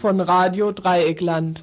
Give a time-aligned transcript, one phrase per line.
[0.00, 1.62] Von Radio Dreieckland.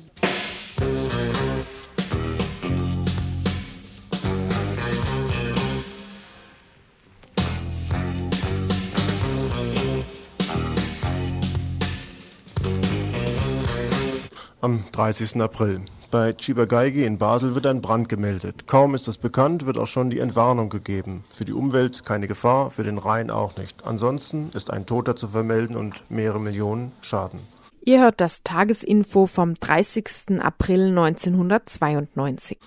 [14.61, 15.42] Am 30.
[15.42, 15.81] April.
[16.11, 18.67] Bei Cibergeige in Basel wird ein Brand gemeldet.
[18.67, 21.23] Kaum ist es bekannt, wird auch schon die Entwarnung gegeben.
[21.33, 23.83] Für die Umwelt keine Gefahr, für den Rhein auch nicht.
[23.83, 27.39] Ansonsten ist ein Toter zu vermelden und mehrere Millionen Schaden.
[27.87, 30.41] Ihr hört das Tagesinfo vom 30.
[30.41, 32.58] April 1992.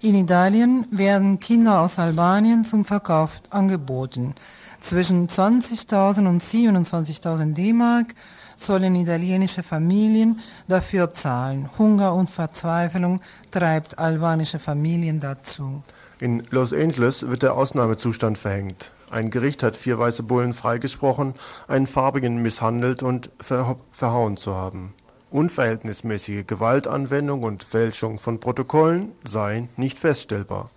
[0.00, 4.34] In Italien werden Kinder aus Albanien zum Verkauf angeboten.
[4.80, 8.14] Zwischen 20.000 und 27.000 D-Mark
[8.56, 11.68] sollen italienische Familien dafür zahlen.
[11.76, 15.82] Hunger und Verzweiflung treibt albanische Familien dazu.
[16.18, 18.90] In Los Angeles wird der Ausnahmezustand verhängt.
[19.10, 21.34] Ein Gericht hat vier weiße Bullen freigesprochen,
[21.68, 24.94] einen farbigen misshandelt und ver verhauen zu haben.
[25.30, 30.70] Unverhältnismäßige Gewaltanwendung und Fälschung von Protokollen seien nicht feststellbar.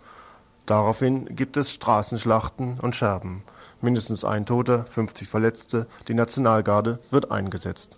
[0.65, 3.41] Daraufhin gibt es Straßenschlachten und Scherben.
[3.81, 7.97] Mindestens ein Toter, 50 Verletzte, die Nationalgarde wird eingesetzt.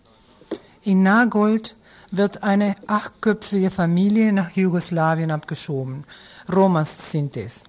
[0.84, 1.76] In Nagold
[2.12, 6.06] wird eine achtköpfige Familie nach Jugoslawien abgeschoben.
[6.52, 7.64] Romas sind es.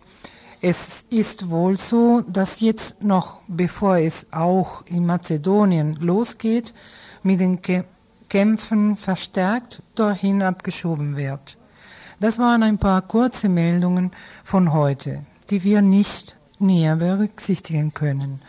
[0.64, 6.72] Es ist wohl so, dass jetzt noch, bevor es auch in Mazedonien losgeht,
[7.24, 7.58] mit den
[8.28, 11.58] Kämpfen verstärkt dorthin abgeschoben wird.
[12.20, 14.12] Das waren ein paar kurze Meldungen
[14.44, 18.40] von heute, die wir nicht näher berücksichtigen können.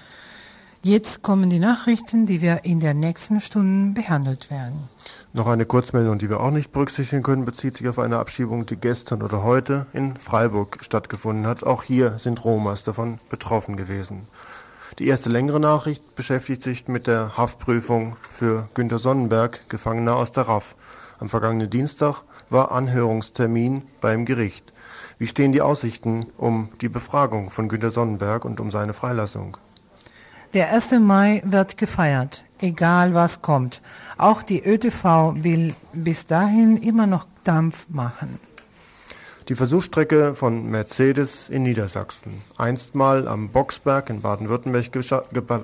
[0.86, 4.90] Jetzt kommen die Nachrichten, die wir in der nächsten Stunde behandelt werden.
[5.32, 8.76] Noch eine Kurzmeldung, die wir auch nicht berücksichtigen können, bezieht sich auf eine Abschiebung, die
[8.76, 11.64] gestern oder heute in Freiburg stattgefunden hat.
[11.64, 14.28] Auch hier sind Romas davon betroffen gewesen.
[15.00, 20.50] Die erste längere Nachricht beschäftigt sich mit der Haftprüfung für Günter Sonnenberg, Gefangener aus der
[20.50, 20.76] RAF.
[21.18, 24.74] Am vergangenen Dienstag war Anhörungstermin beim Gericht.
[25.18, 29.56] Wie stehen die Aussichten um die Befragung von Günter Sonnenberg und um seine Freilassung?
[30.54, 30.92] Der 1.
[31.00, 33.82] Mai wird gefeiert, egal was kommt.
[34.20, 38.40] Auch die ÖTV will bis dahin immer noch Dampf machen.
[39.50, 42.34] Die Versuchsstrecke von Mercedes in Niedersachsen.
[42.56, 44.92] Einstmal am Boxberg in Baden-Württemberg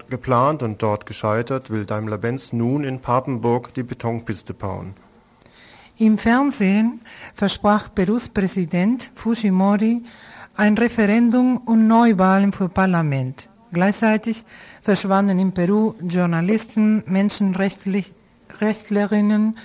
[0.10, 4.96] geplant und dort gescheitert, will Daimler-Benz nun in Papenburg die Betonpiste bauen.
[5.98, 7.02] Im Fernsehen
[7.36, 10.02] versprach Perus Präsident Fujimori
[10.56, 13.49] ein Referendum und Neuwahlen für Parlament.
[13.72, 14.46] Gleichzeitig
[14.82, 19.56] verschwanden in Peru Journalisten, Menschenrechtlerinnen,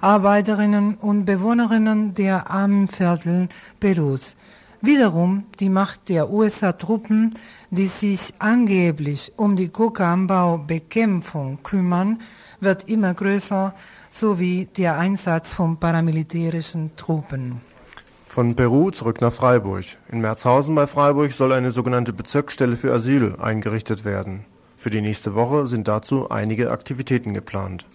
[0.00, 3.48] Arbeiterinnen und Bewohnerinnen der armen Viertel
[3.78, 4.34] Perus.
[4.80, 7.32] Wiederum die Macht der USA-Truppen,
[7.70, 12.20] die sich angeblich um die Kokaanbaubekämpfung kümmern,
[12.60, 13.72] wird immer größer
[14.10, 17.60] sowie der Einsatz von paramilitärischen Truppen.
[18.34, 19.84] Von Peru zurück nach Freiburg.
[20.10, 24.44] In Merzhausen bei Freiburg soll eine sogenannte Bezirksstelle für Asyl eingerichtet werden.
[24.76, 27.86] Für die nächste Woche sind dazu einige Aktivitäten geplant.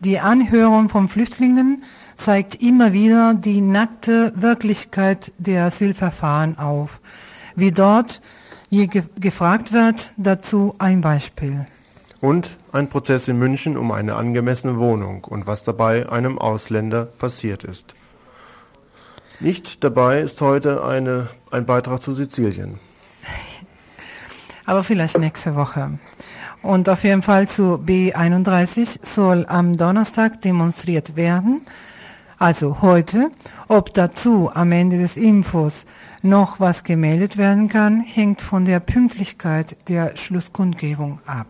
[0.00, 1.84] Die Anhörung von Flüchtlingen
[2.16, 7.00] zeigt immer wieder die nackte Wirklichkeit der Asylverfahren auf.
[7.54, 8.20] Wie dort
[8.70, 11.68] je ge gefragt wird, dazu ein Beispiel
[12.20, 17.62] und ein Prozess in München um eine angemessene Wohnung und was dabei einem Ausländer passiert
[17.62, 17.94] ist.
[19.40, 22.80] Nicht dabei ist heute eine, ein Beitrag zu Sizilien.
[24.66, 25.98] Aber vielleicht nächste Woche.
[26.60, 31.62] Und auf jeden Fall zu B31 soll am Donnerstag demonstriert werden.
[32.38, 33.30] Also heute.
[33.68, 35.86] Ob dazu am Ende des Infos
[36.22, 41.46] noch was gemeldet werden kann, hängt von der Pünktlichkeit der Schlusskundgebung ab.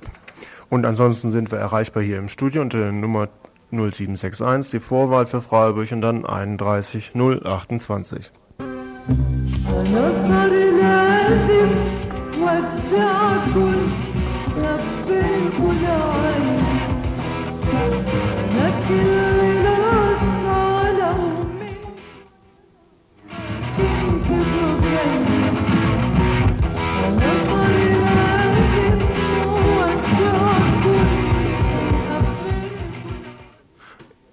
[0.69, 3.29] Und ansonsten sind wir erreichbar hier im Studio unter der Nummer
[3.70, 8.32] 0761, die Vorwahl für Freiburg und dann 31028.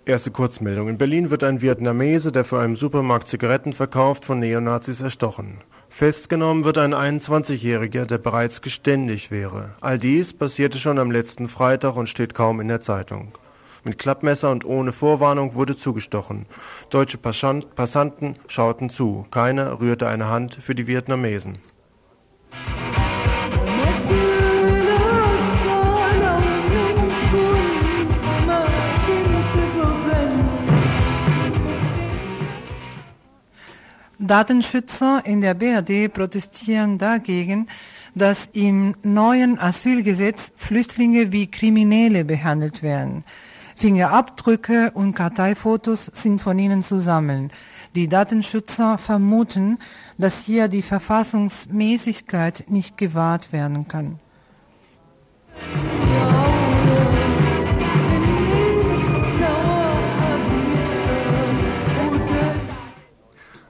[0.07, 0.87] Erste Kurzmeldung.
[0.87, 5.57] In Berlin wird ein Vietnamese, der für einen Supermarkt Zigaretten verkauft, von Neonazis erstochen.
[5.89, 9.71] Festgenommen wird ein 21-Jähriger, der bereits geständig wäre.
[9.81, 13.29] All dies passierte schon am letzten Freitag und steht kaum in der Zeitung.
[13.83, 16.45] Mit Klappmesser und ohne Vorwarnung wurde zugestochen.
[16.91, 19.25] Deutsche Passanten schauten zu.
[19.31, 21.57] Keiner rührte eine Hand für die Vietnamesen.
[34.27, 37.67] Datenschützer in der BRD protestieren dagegen,
[38.13, 43.23] dass im neuen Asylgesetz Flüchtlinge wie Kriminelle behandelt werden.
[43.75, 47.51] Fingerabdrücke und Karteifotos sind von ihnen zu sammeln.
[47.93, 49.79] Die Datenschützer vermuten,
[50.17, 54.19] dass hier die Verfassungsmäßigkeit nicht gewahrt werden kann.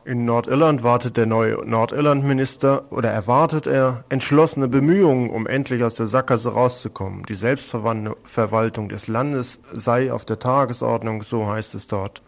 [0.07, 6.06] In Nordirland wartet der neue Nordirland-Minister oder erwartet er entschlossene Bemühungen, um endlich aus der
[6.06, 7.24] Sackgasse rauszukommen.
[7.24, 12.22] Die Selbstverwaltung des Landes sei auf der Tagesordnung, so heißt es dort.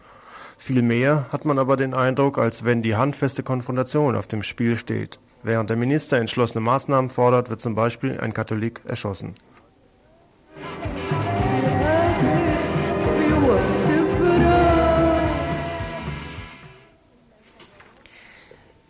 [0.58, 5.20] Vielmehr hat man aber den Eindruck, als wenn die handfeste Konfrontation auf dem Spiel steht.
[5.44, 9.36] Während der Minister entschlossene Maßnahmen fordert, wird zum Beispiel ein Katholik erschossen.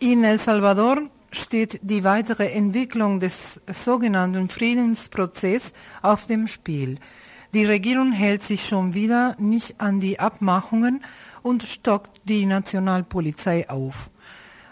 [0.00, 5.73] In El Salvador steht die weitere Entwicklung des sogenannten Friedensprozesses
[6.03, 7.00] auf dem Spiel.
[7.53, 11.03] Die Regierung hält sich schon wieder nicht an die Abmachungen
[11.43, 14.09] und stockt die Nationalpolizei auf.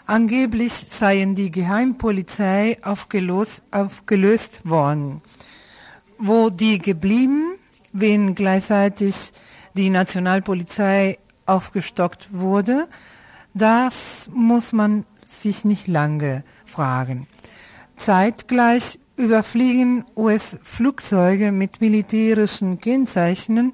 [0.05, 5.21] Angeblich seien die Geheimpolizei aufgelöst, aufgelöst worden.
[6.17, 7.55] Wo die geblieben,
[7.91, 9.33] wenn gleichzeitig
[9.73, 12.87] die Nationalpolizei aufgestockt wurde,
[13.53, 15.03] das muss man
[15.41, 17.27] sich nicht lange fragen.
[17.95, 23.73] Zeitgleich überfliegen US-Flugzeuge mit militärischen Kennzeichnen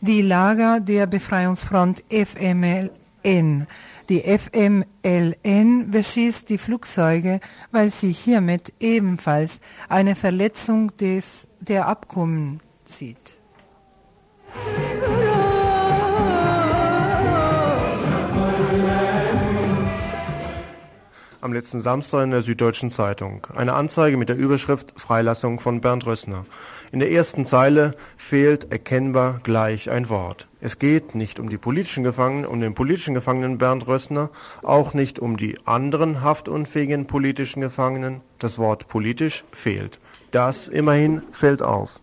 [0.00, 3.66] die Lager der Befreiungsfront FMLN.
[4.08, 13.38] Die FMLN beschießt die Flugzeuge, weil sie hiermit ebenfalls eine Verletzung des, der Abkommen sieht.
[21.40, 23.46] Am letzten Samstag in der Süddeutschen Zeitung.
[23.54, 26.44] Eine Anzeige mit der Überschrift Freilassung von Bernd Rössner.
[26.92, 30.48] In der ersten Zeile fehlt erkennbar gleich ein Wort.
[30.60, 34.30] Es geht nicht um die politischen Gefangenen, um den politischen Gefangenen Bernd Rössner,
[34.62, 38.20] auch nicht um die anderen haftunfähigen politischen Gefangenen.
[38.38, 39.98] Das Wort politisch fehlt.
[40.30, 42.00] Das immerhin fällt auf.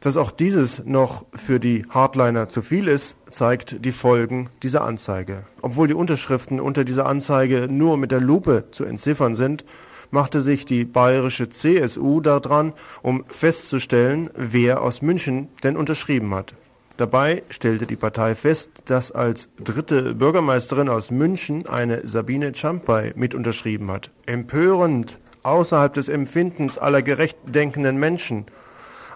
[0.00, 5.44] Dass auch dieses noch für die Hardliner zu viel ist, zeigt die Folgen dieser Anzeige.
[5.62, 9.64] Obwohl die Unterschriften unter dieser Anzeige nur mit der Lupe zu entziffern sind,
[10.10, 12.72] machte sich die bayerische CSU daran,
[13.02, 16.54] um festzustellen, wer aus München denn unterschrieben hat.
[16.96, 23.34] Dabei stellte die Partei fest, dass als dritte Bürgermeisterin aus München eine Sabine Champai mit
[23.34, 24.10] unterschrieben hat.
[24.26, 28.46] Empörend, außerhalb des Empfindens aller gerecht denkenden Menschen–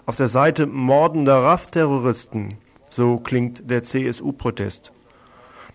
[0.05, 2.55] auf der Seite mordender RAF-Terroristen,
[2.93, 4.91] so klingt der CSU-Protest.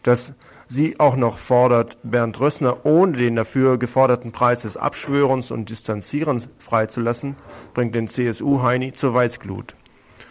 [0.05, 0.35] Dass
[0.69, 6.49] sie auch noch fordert, Bernd Rössner ohne den dafür geforderten Preis des Abschwörens und Distanzierens
[6.59, 7.35] freizulassen,
[7.75, 9.75] bringt den CSU-Heini zur Weißglut.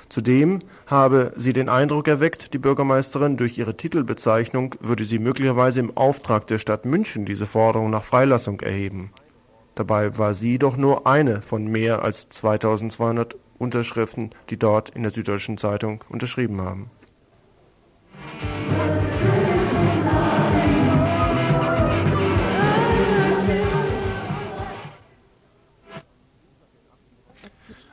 [0.08, 5.98] Zudem habe sie den Eindruck erweckt, die Bürgermeisterin durch ihre Titelbezeichnung würde sie möglicherweise im
[5.98, 9.12] Auftrag der Stadt München diese Forderung nach Freilassung erheben.
[9.76, 15.12] Dabei war sie doch nur eine von mehr als 2200 Unterschriften, die dort in der
[15.12, 16.92] Süddeutschen Zeitung unterschrieben haben.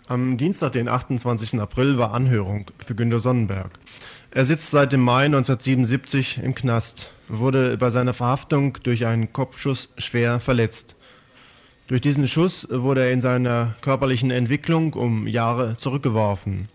[0.06, 1.59] Am Dienstag, den 28.
[1.59, 3.71] April, war Anhörung für Günter Sonnenberg.
[4.30, 9.88] Er sitzt seit dem Mai 1977 im Knast, wurde bei seiner Verhaftung durch einen Kopfschuss
[9.97, 10.94] schwer verletzt.
[11.87, 16.69] Durch diesen Schuss wurde er in seiner körperlichen Entwicklung um Jahre zurückgeworfen.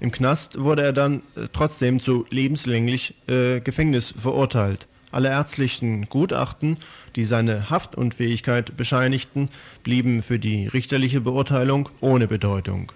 [0.00, 4.86] Im Knast wurde er dann äh, trotzdem zu lebenslänglich äh, Gefängnis verurteilt.
[5.12, 6.76] Alle ärztlichen Gutachten,
[7.16, 9.48] die seine Haftunfähigkeit bescheinigten,
[9.82, 12.92] blieben für die richterliche Beurteilung ohne Bedeutung.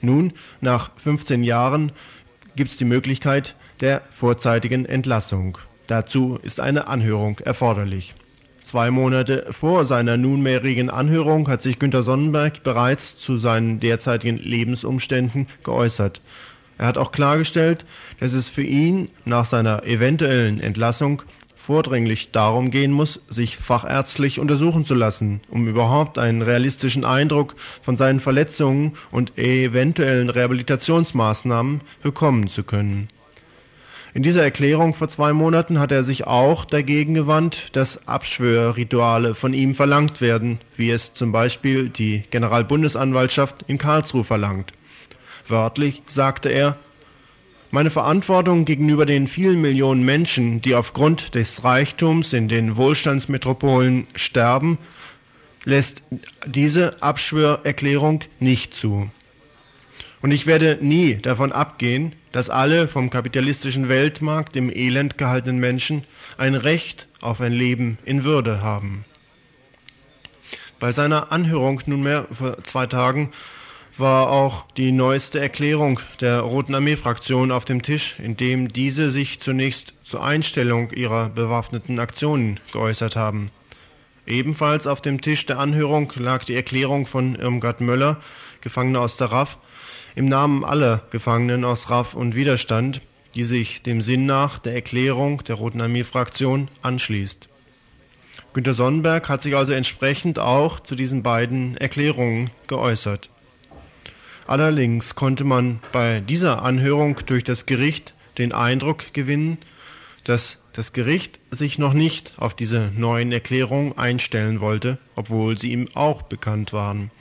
[0.00, 1.92] Nun, nach 15 Jahren,
[2.56, 5.58] gibt es die Möglichkeit der vorzeitigen Entlassung.
[5.86, 8.14] Dazu ist eine Anhörung erforderlich.
[8.70, 15.48] Zwei Monate vor seiner nunmehrigen Anhörung hat sich Günter Sonnenberg bereits zu seinen derzeitigen Lebensumständen
[15.64, 16.22] geäußert.
[16.78, 17.84] Er hat auch klargestellt,
[18.20, 21.22] dass es für ihn nach seiner eventuellen Entlassung
[21.56, 27.96] vordringlich darum gehen muss, sich fachärztlich untersuchen zu lassen, um überhaupt einen realistischen Eindruck von
[27.96, 33.08] seinen Verletzungen und eventuellen Rehabilitationsmaßnahmen bekommen zu können.
[34.12, 39.54] In dieser Erklärung vor zwei Monaten hat er sich auch dagegen gewandt, dass Abschwörrituale von
[39.54, 44.72] ihm verlangt werden, wie es zum Beispiel die Generalbundesanwaltschaft in Karlsruhe verlangt.
[45.46, 46.76] Wörtlich sagte er,
[47.70, 54.78] Meine Verantwortung gegenüber den vielen Millionen Menschen, die aufgrund des Reichtums in den Wohlstandsmetropolen sterben,
[55.64, 56.02] lässt
[56.46, 59.08] diese Abschwörerklärung nicht zu.
[60.20, 66.04] Und ich werde nie davon abgehen, dass alle vom kapitalistischen Weltmarkt im Elend gehaltenen Menschen
[66.38, 69.04] ein Recht auf ein Leben in Würde haben.
[70.78, 73.32] Bei seiner Anhörung nunmehr vor zwei Tagen
[73.98, 79.40] war auch die neueste Erklärung der Roten Armee-Fraktion auf dem Tisch, in dem diese sich
[79.40, 83.50] zunächst zur Einstellung ihrer bewaffneten Aktionen geäußert haben.
[84.26, 88.20] Ebenfalls auf dem Tisch der Anhörung lag die Erklärung von Irmgard Möller,
[88.62, 89.58] Gefangener aus der RAF,
[90.14, 93.00] im Namen aller Gefangenen aus RAF und Widerstand,
[93.34, 97.48] die sich dem Sinn nach der Erklärung der Roten Armee-Fraktion anschließt.
[98.52, 103.30] Günter Sonnenberg hat sich also entsprechend auch zu diesen beiden Erklärungen geäußert.
[104.48, 109.58] Allerdings konnte man bei dieser Anhörung durch das Gericht den Eindruck gewinnen,
[110.24, 115.88] dass das Gericht sich noch nicht auf diese neuen Erklärungen einstellen wollte, obwohl sie ihm
[115.94, 117.12] auch bekannt waren.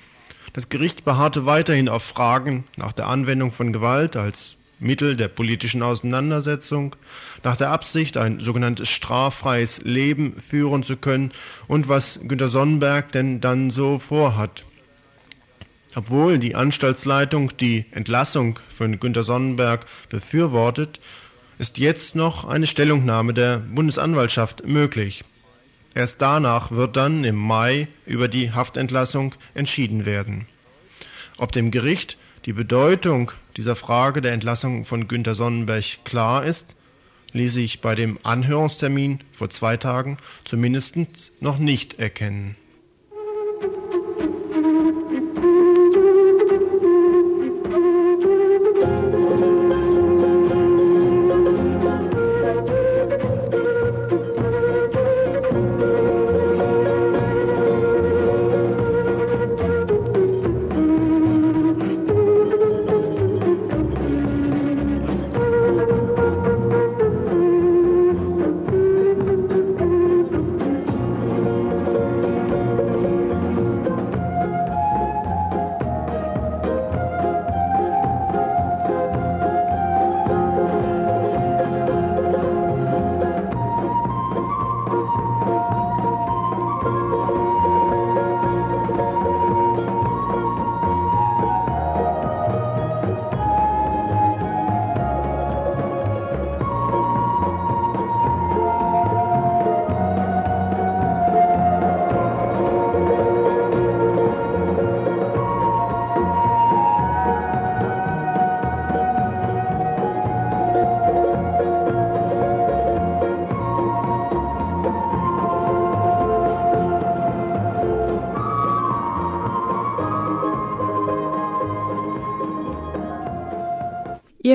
[0.53, 5.83] Das Gericht beharrte weiterhin auf Fragen nach der Anwendung von Gewalt als Mittel der politischen
[5.83, 6.95] Auseinandersetzung,
[7.43, 11.31] nach der Absicht, ein sogenanntes straffreies Leben führen zu können
[11.67, 14.65] und was Günter Sonnenberg denn dann so vorhat.
[15.95, 21.01] Obwohl die Anstaltsleitung die Entlassung von Günter Sonnenberg befürwortet,
[21.57, 25.25] ist jetzt noch eine Stellungnahme der Bundesanwaltschaft möglich.
[25.93, 30.45] Erst danach wird dann im Mai über die Haftentlassung entschieden werden.
[31.37, 36.65] Ob dem Gericht die Bedeutung dieser Frage der Entlassung von Günter Sonnenberg klar ist,
[37.33, 40.95] ließ sich bei dem Anhörungstermin vor zwei Tagen zumindest
[41.39, 42.55] noch nicht erkennen.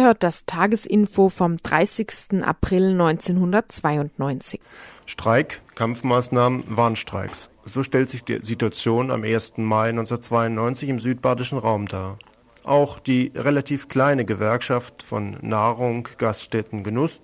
[0.04, 2.44] Hört das Tagesinfo vom 30.
[2.44, 4.60] April 1992.
[5.06, 7.48] Streik, Kampfmaßnahmen, Warnstreiks.
[7.64, 9.54] So stellt sich die Situation am 1.
[9.56, 12.18] Mai 1992 im südbadischen Raum dar.
[12.64, 17.22] Auch die relativ kleine Gewerkschaft von Nahrung, Gaststätten, Genuss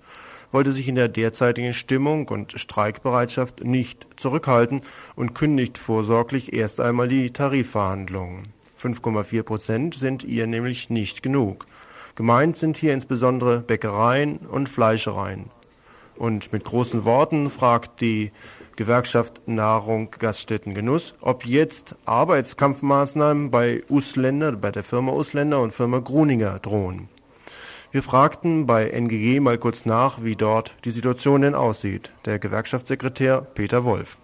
[0.51, 4.81] wollte sich in der derzeitigen Stimmung und Streikbereitschaft nicht zurückhalten
[5.15, 8.49] und kündigt vorsorglich erst einmal die Tarifverhandlungen.
[8.81, 11.67] 5,4 Prozent sind ihr nämlich nicht genug.
[12.15, 15.49] Gemeint sind hier insbesondere Bäckereien und Fleischereien.
[16.15, 18.31] Und mit großen Worten fragt die
[18.75, 25.99] Gewerkschaft Nahrung Gaststätten Genuss, ob jetzt Arbeitskampfmaßnahmen bei Usländer, bei der Firma Usländer und Firma
[25.99, 27.09] Gruninger drohen.
[27.91, 32.11] Wir fragten bei NGG mal kurz nach, wie dort die Situation denn aussieht.
[32.23, 34.20] Der Gewerkschaftssekretär Peter Wolf.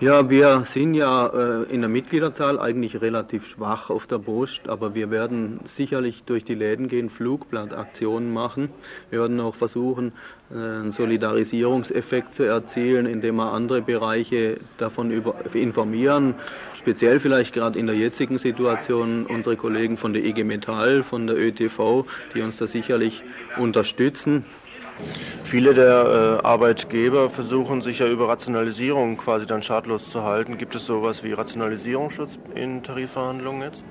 [0.00, 4.96] Ja, wir sind ja äh, in der Mitgliederzahl eigentlich relativ schwach auf der Brust, aber
[4.96, 8.70] wir werden sicherlich durch die Läden gehen, Flugblattaktionen machen.
[9.10, 10.12] Wir werden auch versuchen,
[10.50, 15.12] äh, einen Solidarisierungseffekt zu erzielen, indem wir andere Bereiche davon
[15.52, 16.34] informieren.
[16.74, 21.38] Speziell vielleicht gerade in der jetzigen Situation unsere Kollegen von der IG Metall, von der
[21.38, 23.22] ÖTV, die uns da sicherlich
[23.58, 24.44] unterstützen.
[25.44, 30.58] Viele der äh, Arbeitgeber versuchen sich ja über Rationalisierung quasi dann schadlos zu halten.
[30.58, 33.82] Gibt es sowas wie Rationalisierungsschutz in Tarifverhandlungen jetzt?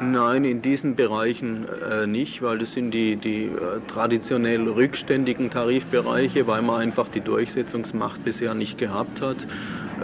[0.00, 6.46] Nein, in diesen Bereichen äh, nicht, weil das sind die, die äh, traditionell rückständigen Tarifbereiche,
[6.46, 9.36] weil man einfach die Durchsetzungsmacht bisher nicht gehabt hat.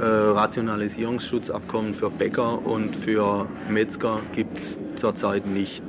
[0.00, 5.82] Äh, Rationalisierungsschutzabkommen für Bäcker und für Metzger gibt es zurzeit nicht.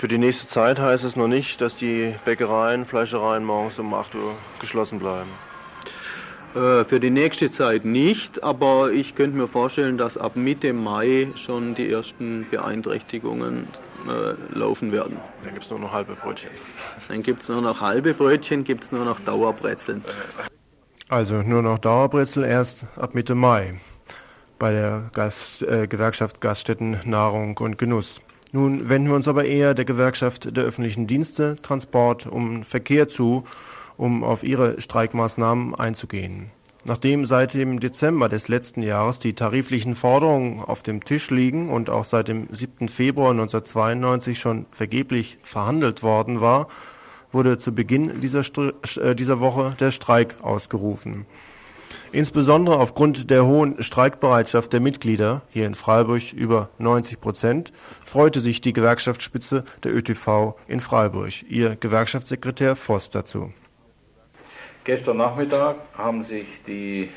[0.00, 4.14] Für die nächste Zeit heißt es noch nicht, dass die Bäckereien, Fleischereien morgens um 8
[4.14, 5.28] Uhr geschlossen bleiben.
[6.54, 11.28] Äh, für die nächste Zeit nicht, aber ich könnte mir vorstellen, dass ab Mitte Mai
[11.34, 13.68] schon die ersten Beeinträchtigungen
[14.08, 15.18] äh, laufen werden.
[15.44, 16.50] Dann gibt es nur noch halbe Brötchen.
[17.08, 20.02] Dann gibt es nur noch halbe Brötchen, gibt es nur noch Dauerbrezeln.
[21.10, 23.78] Also nur noch Dauerbrezel erst ab Mitte Mai
[24.58, 28.22] bei der Gast, äh, Gewerkschaft Gaststätten Nahrung und Genuss.
[28.52, 33.44] Nun wenden wir uns aber eher der Gewerkschaft der öffentlichen Dienste, Transport und Verkehr zu
[34.00, 36.50] um auf ihre Streikmaßnahmen einzugehen.
[36.86, 41.90] Nachdem seit dem Dezember des letzten Jahres die tariflichen Forderungen auf dem Tisch liegen und
[41.90, 42.88] auch seit dem 7.
[42.88, 46.68] Februar 1992 schon vergeblich verhandelt worden war,
[47.30, 48.42] wurde zu Beginn dieser,
[48.96, 51.26] äh, dieser Woche der Streik ausgerufen.
[52.12, 57.72] Insbesondere aufgrund der hohen Streikbereitschaft der Mitglieder, hier in Freiburg über 90 Prozent,
[58.04, 61.30] freute sich die Gewerkschaftsspitze der ÖTV in Freiburg.
[61.48, 63.52] Ihr Gewerkschaftssekretär Voss dazu.
[64.82, 67.10] Gestern Nachmittag haben sich die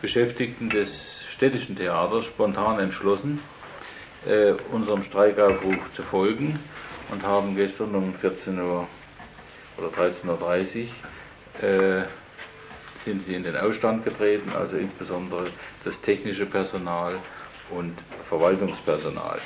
[0.00, 3.38] Beschäftigten des städtischen Theaters spontan entschlossen,
[4.26, 6.58] äh, unserem Streikaufruf zu folgen
[7.10, 8.88] und haben gestern um 14 Uhr
[9.76, 10.86] oder 13.30
[11.60, 12.04] Uhr äh,
[13.04, 15.46] sind sie in den Ausstand getreten, also insbesondere
[15.84, 17.14] das technische Personal
[17.70, 17.94] und
[18.28, 19.40] Verwaltungspersonal.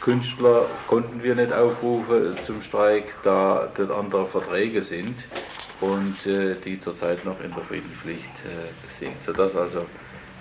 [0.00, 5.16] Künstler konnten wir nicht aufrufen zum Streik, da dort andere Verträge sind
[5.80, 9.86] und äh, die zurzeit noch in der Friedenspflicht äh, sind, sodass also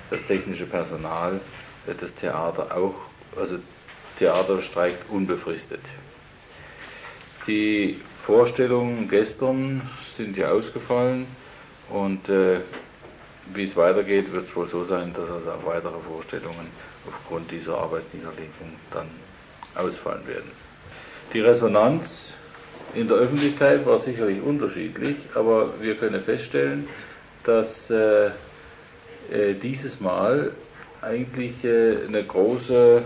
[0.09, 1.39] das technische Personal
[1.87, 2.95] äh, das Theater auch,
[3.35, 3.57] also
[4.17, 5.81] Theater streikt unbefristet.
[7.47, 9.81] Die Vorstellungen gestern
[10.15, 11.27] sind ja ausgefallen
[11.89, 12.59] und äh,
[13.53, 16.67] wie es weitergeht, wird es wohl so sein, dass also auch weitere Vorstellungen
[17.07, 19.07] aufgrund dieser Arbeitsniederlegung dann
[19.75, 20.51] ausfallen werden.
[21.33, 22.33] Die Resonanz
[22.93, 26.87] in der Öffentlichkeit war sicherlich unterschiedlich, aber wir können feststellen,
[27.43, 28.27] dass äh,
[29.31, 30.51] äh, dieses Mal
[31.01, 33.03] eigentlich äh, eine große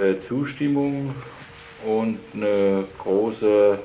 [0.00, 1.14] äh, Zustimmung
[1.84, 3.78] und eine große,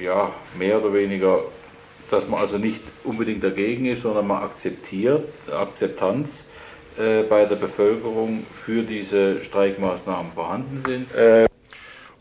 [0.00, 1.44] ja, mehr oder weniger,
[2.10, 6.30] dass man also nicht unbedingt dagegen ist, sondern man akzeptiert, Akzeptanz
[6.98, 11.14] äh, bei der Bevölkerung für diese Streikmaßnahmen vorhanden sind.
[11.14, 11.46] Äh,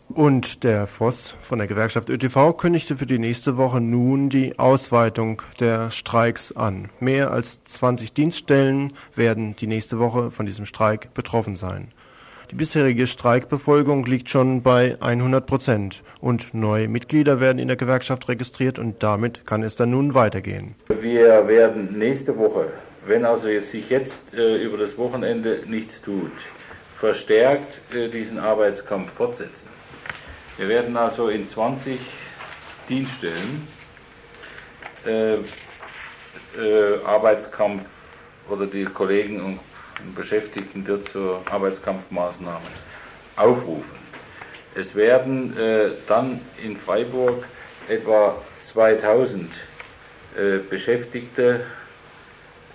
[0.10, 5.44] und der Voss von der Gewerkschaft ÖTV kündigte für die nächste Woche nun die Ausweitung
[5.60, 6.90] der Streiks an.
[7.00, 11.92] Mehr als 20 Dienststellen werden die nächste Woche von diesem Streik betroffen sein.
[12.52, 18.28] Die bisherige Streikbefolgung liegt schon bei 100 Prozent und neue Mitglieder werden in der Gewerkschaft
[18.28, 20.74] registriert und damit kann es dann nun weitergehen.
[21.00, 22.72] Wir werden nächste Woche,
[23.06, 26.32] wenn also jetzt sich jetzt äh, über das Wochenende nichts tut,
[26.96, 29.68] verstärkt äh, diesen Arbeitskampf fortsetzen.
[30.58, 32.00] Wir werden also in 20
[32.90, 33.68] Dienststellen
[35.06, 37.86] äh, äh, Arbeitskampf
[38.50, 39.60] oder die Kollegen und
[40.16, 42.72] Beschäftigten dort zur Arbeitskampfmaßnahmen
[43.36, 43.98] aufrufen.
[44.76, 47.46] Es werden äh, dann in Freiburg
[47.88, 49.52] etwa 2000
[50.38, 51.62] äh, Beschäftigte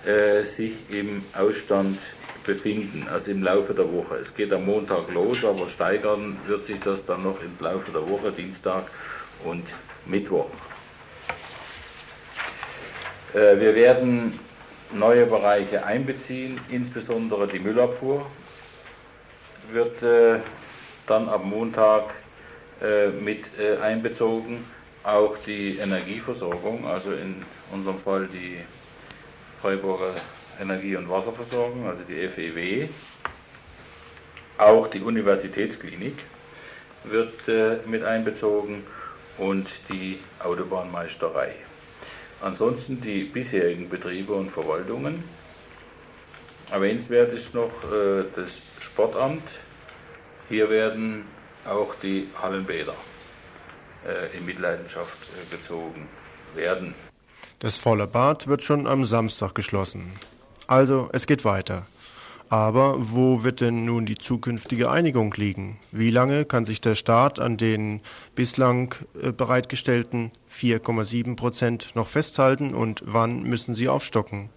[0.05, 1.99] äh, sich im Ausstand
[2.45, 4.17] befinden, also im Laufe der Woche.
[4.17, 8.07] Es geht am Montag los, aber steigern wird sich das dann noch im Laufe der
[8.07, 8.85] Woche, Dienstag
[9.43, 9.63] und
[10.05, 10.49] Mittwoch.
[13.33, 14.39] Äh, wir werden
[14.97, 18.25] neue Bereiche einbeziehen, insbesondere die Müllabfuhr
[19.71, 20.39] wird äh,
[21.07, 22.13] dann am Montag
[22.81, 23.45] äh, mit
[23.81, 24.65] einbezogen,
[25.03, 28.59] auch die Energieversorgung, also in unserem Fall die
[29.61, 30.13] Freiburger
[30.59, 32.87] Energie- und Wasserversorgung, also die FEW.
[34.57, 36.15] Auch die Universitätsklinik
[37.03, 38.83] wird äh, mit einbezogen
[39.37, 41.53] und die Autobahnmeisterei.
[42.41, 45.23] Ansonsten die bisherigen Betriebe und Verwaltungen.
[46.71, 49.43] Erwähnenswert ist noch äh, das Sportamt.
[50.49, 51.25] Hier werden
[51.65, 52.95] auch die Hallenbäder
[54.05, 56.07] äh, in Mitleidenschaft äh, gezogen
[56.53, 56.93] werden.
[57.59, 60.13] Das volle Bad wird schon am Samstag geschlossen.
[60.67, 61.87] Also, es geht weiter.
[62.49, 65.79] Aber wo wird denn nun die zukünftige Einigung liegen?
[65.91, 68.01] Wie lange kann sich der Staat an den
[68.35, 74.49] bislang äh, bereitgestellten 4,7 Prozent noch festhalten und wann müssen sie aufstocken?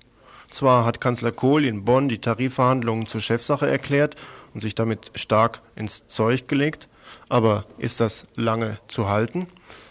[0.51, 4.17] Zwar hat Kanzler Kohl in Bonn die Tarifverhandlungen zur Chefsache erklärt
[4.55, 6.89] und sich damit stark ins Zeug gelegt,
[7.29, 9.47] aber ist das lange zu halten?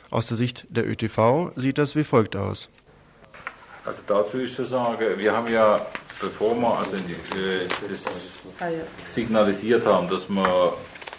[0.09, 2.69] Aus der Sicht der ÖTV sieht das wie folgt aus.
[3.85, 5.85] Also dazu ist zu sagen, wir haben ja
[6.19, 8.03] bevor wir also die, äh, das
[9.13, 10.73] signalisiert haben, dass wir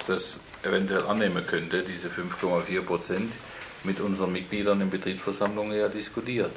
[0.07, 3.33] das eventuell annehmen könnte, diese 5,4 Prozent,
[3.85, 6.53] mit unseren Mitgliedern in Betriebsversammlungen ja diskutiert.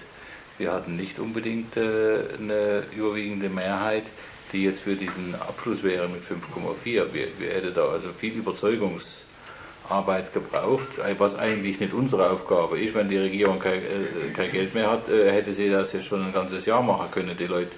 [0.57, 4.03] Wir hatten nicht unbedingt äh, eine überwiegende Mehrheit,
[4.51, 6.85] die jetzt für diesen Abschluss wäre mit 5,4.
[6.85, 12.93] Wir, wir hätten da also viel Überzeugungsarbeit gebraucht, was eigentlich nicht unsere Aufgabe ist.
[12.93, 16.25] Wenn die Regierung kein, äh, kein Geld mehr hat, äh, hätte sie das ja schon
[16.25, 17.71] ein ganzes Jahr machen können, die Leute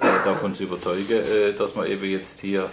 [0.00, 2.70] äh, davon zu überzeugen, äh, dass man eben jetzt hier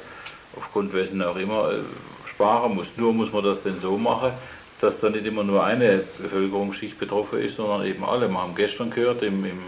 [0.56, 1.80] aufgrund wessen auch immer äh,
[2.28, 2.92] sparen muss.
[2.98, 4.32] Nur muss man das denn so machen,
[4.82, 8.30] dass da nicht immer nur eine Bevölkerungsschicht betroffen ist, sondern eben alle.
[8.30, 9.60] Wir haben gestern gehört im, im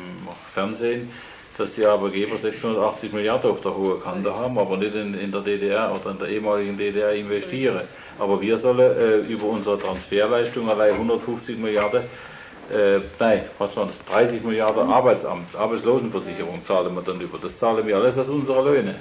[0.53, 1.11] Fernsehen,
[1.57, 5.41] dass die Arbeitgeber 680 Milliarden auf der hohen Kante haben, aber nicht in, in, der
[5.41, 7.81] DDR oder in der ehemaligen DDR investieren.
[8.17, 12.03] Aber wir sollen äh, über unsere Transferleistung allein 150 Milliarden,
[12.71, 17.37] äh, nein, was waren das, 30 Milliarden Arbeitsamt, Arbeitslosenversicherung zahlen wir dann über.
[17.37, 18.95] Das zahlen wir alles aus unserer Löhne.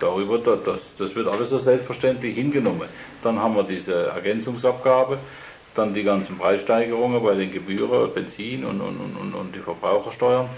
[0.00, 2.88] Darüber, das, das wird alles so selbstverständlich hingenommen.
[3.22, 5.18] Dann haben wir diese Ergänzungsabgabe,
[5.74, 10.48] dann die ganzen Preissteigerungen bei den Gebühren, Benzin und, und, und, und die Verbrauchersteuern.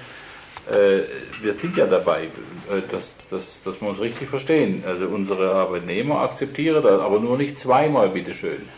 [0.71, 1.01] Äh,
[1.43, 2.25] wir sind ja dabei,
[2.71, 4.85] äh, das, das, das muss richtig verstehen.
[4.87, 8.69] Also unsere Arbeitnehmer akzeptieren das, aber nur nicht zweimal, bitteschön.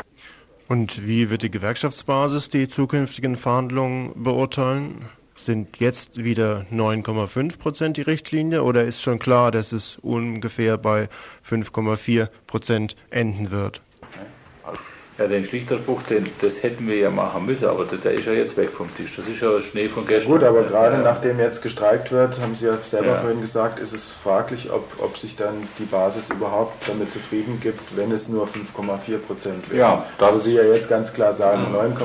[0.68, 5.04] Und wie wird die Gewerkschaftsbasis die zukünftigen Verhandlungen beurteilen?
[5.44, 11.10] Sind jetzt wieder 9,5 Prozent die Richtlinie oder ist schon klar, dass es ungefähr bei
[11.46, 13.82] 5,4 Prozent enden wird?
[15.18, 18.32] Ja, den Schlichterspruch, den, das hätten wir ja machen müssen, aber der, der ist ja
[18.32, 19.14] jetzt weg vom Tisch.
[19.16, 20.32] Das ist ja Schnee von gestern.
[20.32, 21.02] Gut, aber gerade ja.
[21.02, 23.20] nachdem jetzt gestreikt wird, haben Sie ja selber ja.
[23.20, 27.94] vorhin gesagt, ist es fraglich, ob, ob sich dann die Basis überhaupt damit zufrieden gibt,
[27.98, 29.78] wenn es nur 5,4 Prozent wäre.
[29.78, 31.98] Ja, das also Sie ja jetzt ganz klar sagen, 9,5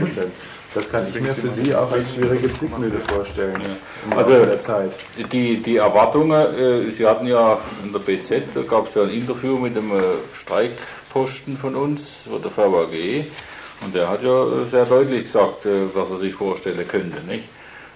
[0.00, 0.32] Prozent.
[0.72, 3.60] Das kann ich mir für Sie auch als schwierige Zugmühle vorstellen.
[3.60, 4.16] Ja.
[4.16, 4.92] Also der Zeit.
[5.32, 9.10] Die, die Erwartungen, äh, Sie hatten ja in der BZ, da gab es ja ein
[9.10, 10.02] Interview mit dem äh,
[10.36, 13.26] Streikposten von uns, von der VAG,
[13.82, 17.20] und der hat ja sehr deutlich gesagt, äh, was er sich vorstellen könnte.
[17.26, 17.44] Nicht?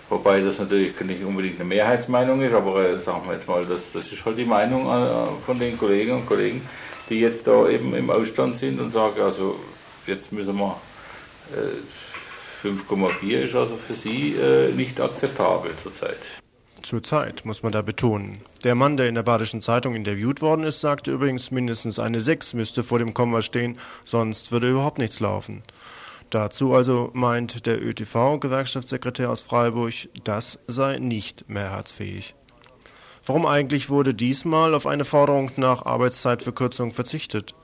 [0.08, 3.80] Wobei das natürlich nicht unbedingt eine Mehrheitsmeinung ist, aber äh, sagen wir jetzt mal, das,
[3.92, 6.62] das ist halt die Meinung äh, von den Kolleginnen und Kollegen,
[7.08, 9.60] die jetzt da eben im Ausstand sind und sagen, also
[10.06, 10.76] jetzt müssen wir
[11.52, 12.13] äh,
[12.64, 16.16] 5,4 ist also für Sie äh, nicht akzeptabel zurzeit.
[16.82, 18.40] Zurzeit, muss man da betonen.
[18.62, 22.54] Der Mann, der in der Badischen Zeitung interviewt worden ist, sagte übrigens, mindestens eine 6
[22.54, 25.62] müsste vor dem Komma stehen, sonst würde überhaupt nichts laufen.
[26.30, 32.34] Dazu also meint der ÖTV-Gewerkschaftssekretär aus Freiburg, das sei nicht mehrheitsfähig.
[33.26, 37.54] Warum eigentlich wurde diesmal auf eine Forderung nach Arbeitszeitverkürzung verzichtet?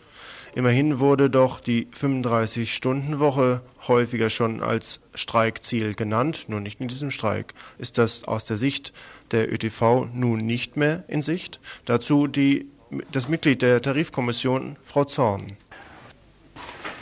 [0.55, 7.55] Immerhin wurde doch die 35-Stunden-Woche häufiger schon als Streikziel genannt, nur nicht in diesem Streik.
[7.79, 8.93] Ist das aus der Sicht
[9.31, 11.61] der ÖTV nun nicht mehr in Sicht?
[11.85, 12.67] Dazu die,
[13.13, 15.57] das Mitglied der Tarifkommission, Frau Zorn.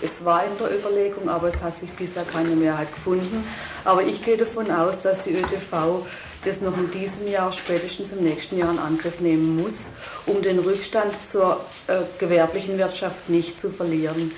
[0.00, 3.44] Es war in der Überlegung, aber es hat sich bisher keine Mehrheit gefunden.
[3.84, 6.06] Aber ich gehe davon aus, dass die ÖTV
[6.48, 9.90] das noch in diesem Jahr, spätestens im nächsten Jahr in Angriff nehmen muss,
[10.26, 14.32] um den Rückstand zur äh, gewerblichen Wirtschaft nicht zu verlieren.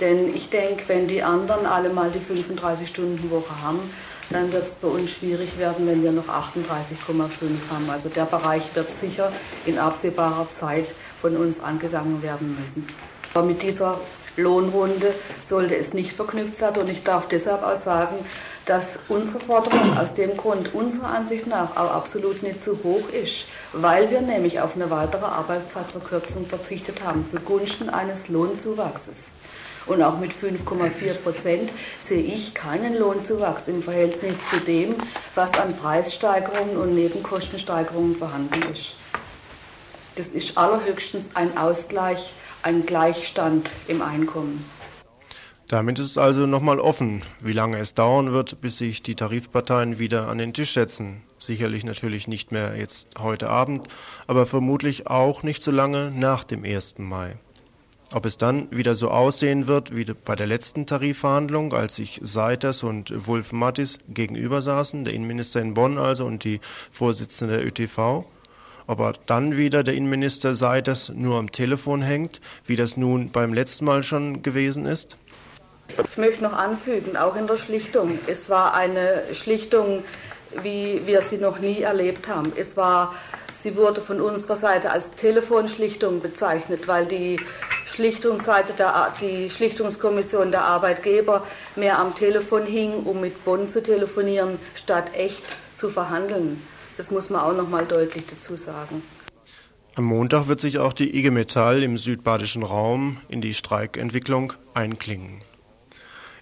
[0.00, 3.78] Denn ich denke, wenn die anderen alle mal die 35-Stunden-Woche haben,
[4.30, 7.28] dann wird es bei uns schwierig werden, wenn wir noch 38,5
[7.70, 7.90] haben.
[7.90, 9.30] Also der Bereich wird sicher
[9.66, 12.86] in absehbarer Zeit von uns angegangen werden müssen.
[13.34, 14.00] Aber mit dieser
[14.36, 15.14] Lohnrunde
[15.46, 18.16] sollte es nicht verknüpft werden und ich darf deshalb auch sagen,
[18.70, 23.46] dass unsere Forderung aus dem Grund unserer Ansicht nach auch absolut nicht zu hoch ist,
[23.72, 29.16] weil wir nämlich auf eine weitere Arbeitszeitverkürzung verzichtet haben zugunsten eines Lohnzuwachses.
[29.86, 34.94] Und auch mit 5,4 Prozent sehe ich keinen Lohnzuwachs im Verhältnis zu dem,
[35.34, 38.94] was an Preissteigerungen und Nebenkostensteigerungen vorhanden ist.
[40.14, 44.64] Das ist allerhöchstens ein Ausgleich, ein Gleichstand im Einkommen.
[45.70, 50.26] Damit ist also nochmal offen, wie lange es dauern wird, bis sich die Tarifparteien wieder
[50.26, 51.22] an den Tisch setzen.
[51.38, 53.86] Sicherlich natürlich nicht mehr jetzt heute Abend,
[54.26, 56.96] aber vermutlich auch nicht so lange nach dem 1.
[56.98, 57.36] Mai.
[58.12, 62.82] Ob es dann wieder so aussehen wird wie bei der letzten Tarifverhandlung, als sich Seiters
[62.82, 66.58] und Wulf Mattis gegenüber saßen, der Innenminister in Bonn also und die
[66.90, 68.24] Vorsitzende der ÖTV,
[68.88, 73.84] ob dann wieder der Innenminister Seiters nur am Telefon hängt, wie das nun beim letzten
[73.84, 75.16] Mal schon gewesen ist?
[76.10, 78.18] Ich möchte noch anfügen, auch in der Schlichtung.
[78.26, 80.02] Es war eine Schlichtung,
[80.62, 82.52] wie wir sie noch nie erlebt haben.
[82.56, 83.14] Es war,
[83.58, 87.38] sie wurde von unserer Seite als Telefonschlichtung bezeichnet, weil die
[87.84, 94.58] Schlichtungsseite der, die Schlichtungskommission der Arbeitgeber mehr am Telefon hing, um mit Bonn zu telefonieren,
[94.74, 96.62] statt echt zu verhandeln.
[96.96, 99.02] Das muss man auch noch mal deutlich dazu sagen.
[99.96, 105.42] Am Montag wird sich auch die IG Metall im südbadischen Raum in die Streikentwicklung einklingen.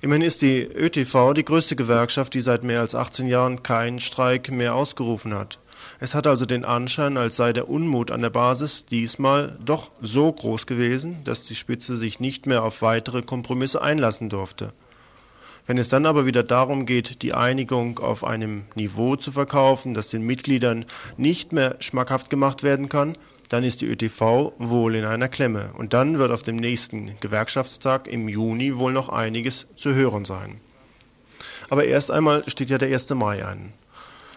[0.01, 4.51] Immerhin ist die ÖTV die größte Gewerkschaft, die seit mehr als 18 Jahren keinen Streik
[4.51, 5.59] mehr ausgerufen hat.
[6.01, 10.31] Es hat also den Anschein, als sei der Unmut an der Basis diesmal doch so
[10.31, 14.73] groß gewesen, dass die Spitze sich nicht mehr auf weitere Kompromisse einlassen durfte.
[15.67, 20.09] Wenn es dann aber wieder darum geht, die Einigung auf einem Niveau zu verkaufen, das
[20.09, 25.29] den Mitgliedern nicht mehr schmackhaft gemacht werden kann, dann ist die ÖTV wohl in einer
[25.29, 25.71] Klemme.
[25.77, 30.61] Und dann wird auf dem nächsten Gewerkschaftstag im Juni wohl noch einiges zu hören sein.
[31.71, 33.11] Aber erst einmal steht ja der 1.
[33.11, 33.73] Mai an.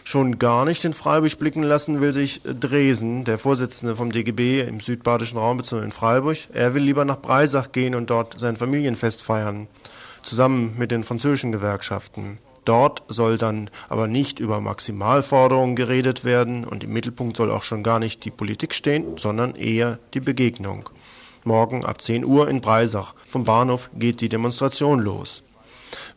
[0.04, 4.80] Schon gar nicht in Freiburg blicken lassen will sich Dresen, der Vorsitzende vom DGB im
[4.80, 5.84] südbadischen Raum bzw.
[5.84, 6.38] in Freiburg.
[6.54, 9.68] Er will lieber nach Breisach gehen und dort sein Familienfest feiern,
[10.24, 12.40] zusammen mit den französischen Gewerkschaften.
[12.66, 17.84] Dort soll dann aber nicht über Maximalforderungen geredet werden und im Mittelpunkt soll auch schon
[17.84, 20.90] gar nicht die Politik stehen, sondern eher die Begegnung.
[21.44, 23.16] Morgen ab 10 Uhr in Breisach.
[23.28, 25.42] Vom Bahnhof geht die Demonstration los.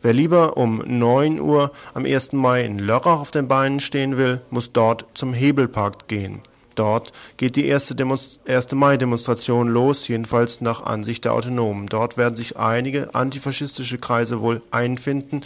[0.03, 2.33] Wer lieber um 9 Uhr am 1.
[2.33, 6.41] Mai in Lörrach auf den Beinen stehen will, muss dort zum Hebelpark gehen.
[6.75, 8.71] Dort geht die erste, 1.
[8.73, 11.87] Mai-Demonstration los, jedenfalls nach Ansicht der Autonomen.
[11.87, 15.41] Dort werden sich einige antifaschistische Kreise wohl einfinden,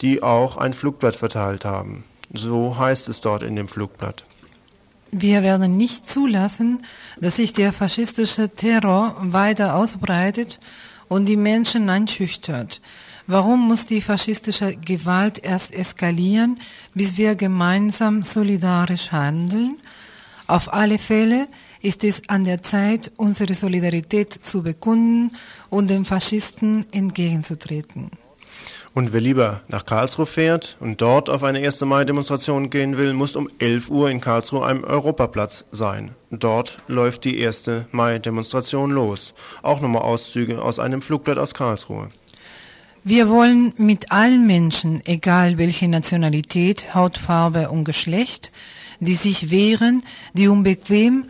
[0.00, 2.04] die auch ein Flugblatt verteilt haben.
[2.32, 4.24] So heißt es dort in dem Flugblatt.
[5.12, 6.84] Wir werden nicht zulassen,
[7.20, 10.58] dass sich der faschistische Terror weiter ausbreitet
[11.08, 12.80] und die Menschen einschüchtert.
[13.28, 16.60] Warum muss die faschistische Gewalt erst eskalieren,
[16.94, 19.78] bis wir gemeinsam solidarisch handeln?
[20.46, 21.48] Auf alle Fälle
[21.80, 25.32] ist es an der Zeit, unsere Solidarität zu bekunden
[25.70, 28.10] und den Faschisten entgegenzutreten.
[28.96, 31.82] Und wer lieber nach Karlsruhe fährt und dort auf eine 1.
[31.82, 36.12] Mai-Demonstration gehen will, muss um 11 Uhr in Karlsruhe am Europaplatz sein.
[36.30, 37.64] Dort läuft die 1.
[37.92, 39.34] Mai-Demonstration los.
[39.60, 42.08] Auch nochmal Auszüge aus einem Flugblatt aus Karlsruhe.
[43.04, 48.50] Wir wollen mit allen Menschen, egal welche Nationalität, Hautfarbe und Geschlecht,
[49.00, 51.26] die sich wehren, die unbequem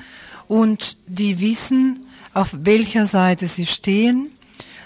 [0.47, 4.31] und die wissen, auf welcher Seite sie stehen,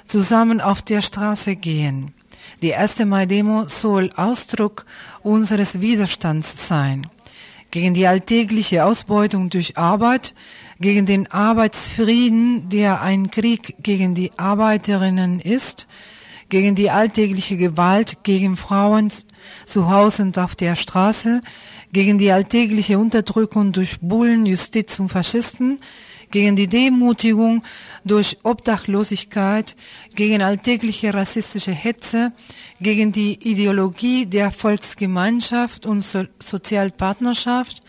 [0.07, 2.15] zusammen auf der Straße gehen.
[2.63, 4.85] Die erste Mai-Demo soll Ausdruck
[5.23, 7.07] unseres Widerstands sein.
[7.71, 10.35] Gegen die alltägliche Ausbeutung durch Arbeit,
[10.79, 15.87] gegen den Arbeitsfrieden, der ein Krieg gegen die Arbeiterinnen ist,
[16.51, 19.11] gegen die alltägliche Gewalt gegen Frauen
[19.65, 21.41] zu Hause und auf der Straße,
[21.93, 25.81] gegen die alltägliche Unterdrückung durch Bullen, Justiz und Faschisten,
[26.31, 27.63] gegen die Demutigung
[28.05, 29.77] durch Obdachlosigkeit,
[30.15, 32.33] gegen alltägliche rassistische Hetze,
[32.81, 37.83] gegen die Ideologie der Volksgemeinschaft und so Sozialpartnerschaft,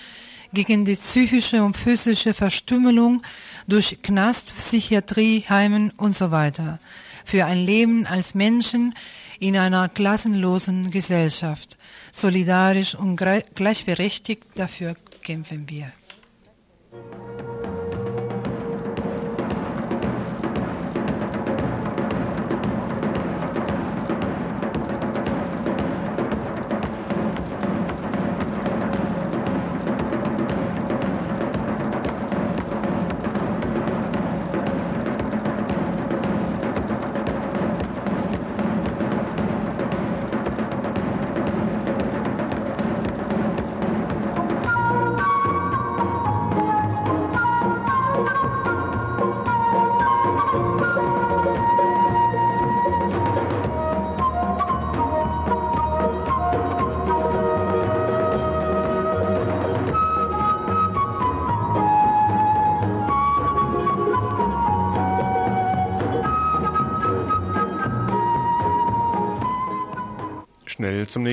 [0.53, 3.21] gegen die psychische und physische Verstümmelung
[3.67, 6.79] durch Knast, Psychiatrie, Heimen und so weiter.
[7.23, 8.95] Für ein Leben als Menschen
[9.39, 11.77] in einer klassenlosen Gesellschaft.
[12.11, 15.93] Solidarisch und gleichberechtigt dafür kämpfen wir.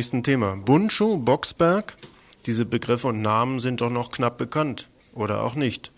[0.08, 0.56] Nächsten Thema.
[0.56, 1.94] Bundschuh, Boxberg,
[2.46, 4.88] diese Begriffe und Namen sind doch noch knapp bekannt.
[5.12, 5.92] Oder auch nicht.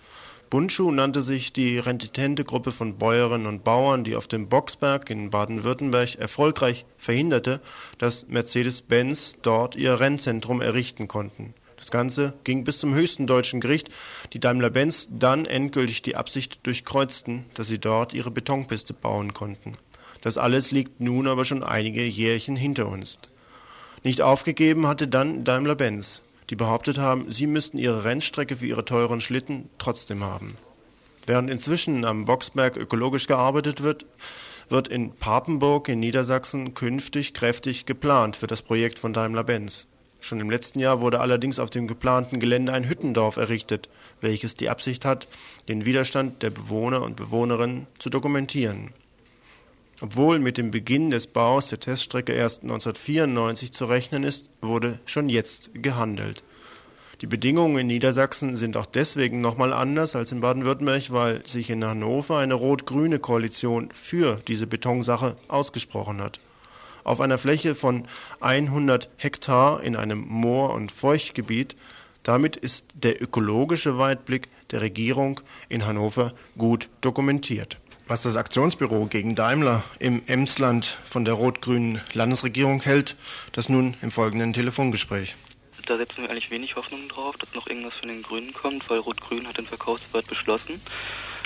[0.49, 5.31] Bundschuh nannte sich die renitente Gruppe von Bäuerinnen und Bauern, die auf dem Boxberg in
[5.31, 7.61] Baden-Württemberg erfolgreich verhinderte,
[7.99, 11.55] dass Mercedes-Benz dort ihr Rennzentrum errichten konnten.
[11.77, 13.91] Das Ganze ging bis zum höchsten deutschen Gericht,
[14.33, 19.75] die Daimler-Benz dann endgültig die Absicht durchkreuzten, dass sie dort ihre Betonpiste bauen konnten.
[20.21, 23.21] Das alles liegt nun aber schon einige Jährchen hinter uns.
[24.03, 29.21] Nicht aufgegeben hatte dann Daimler-Benz, die behauptet haben, sie müssten ihre Rennstrecke für ihre teuren
[29.21, 30.57] Schlitten trotzdem haben.
[31.27, 34.07] Während inzwischen am Boxberg ökologisch gearbeitet wird,
[34.71, 39.87] wird in Papenburg in Niedersachsen künftig kräftig geplant für das Projekt von Daimler-Benz.
[40.21, 43.89] Schon im letzten Jahr wurde allerdings auf dem geplanten Gelände ein Hüttendorf errichtet,
[44.21, 45.29] welches die Absicht hat,
[45.69, 48.93] den Widerstand der Bewohner und Bewohnerinnen zu dokumentieren.
[50.03, 55.29] Obwohl mit dem Beginn des Baus der Teststrecke erst 1994 zu rechnen ist, wurde schon
[55.29, 56.43] jetzt gehandelt.
[57.21, 61.85] Die Bedingungen in Niedersachsen sind auch deswegen nochmal anders als in Baden-Württemberg, weil sich in
[61.85, 66.41] Hannover eine rot-grüne Koalition für diese Betonsache ausgesprochen hat.
[67.05, 68.07] Auf einer Fläche von
[68.41, 71.77] 100 Hektar in einem Moor- und Feuchtgebiet,
[72.23, 77.79] damit ist der ökologische Weitblick der Regierung in Hannover gut dokumentiert.
[78.11, 83.15] Was das Aktionsbüro gegen Daimler im Emsland von der rot-grünen Landesregierung hält,
[83.53, 85.37] das nun im folgenden Telefongespräch.
[85.87, 88.99] Da setzen wir eigentlich wenig Hoffnung drauf, dass noch irgendwas von den Grünen kommt, weil
[88.99, 90.81] Rot-Grün hat den Verkaufswert beschlossen.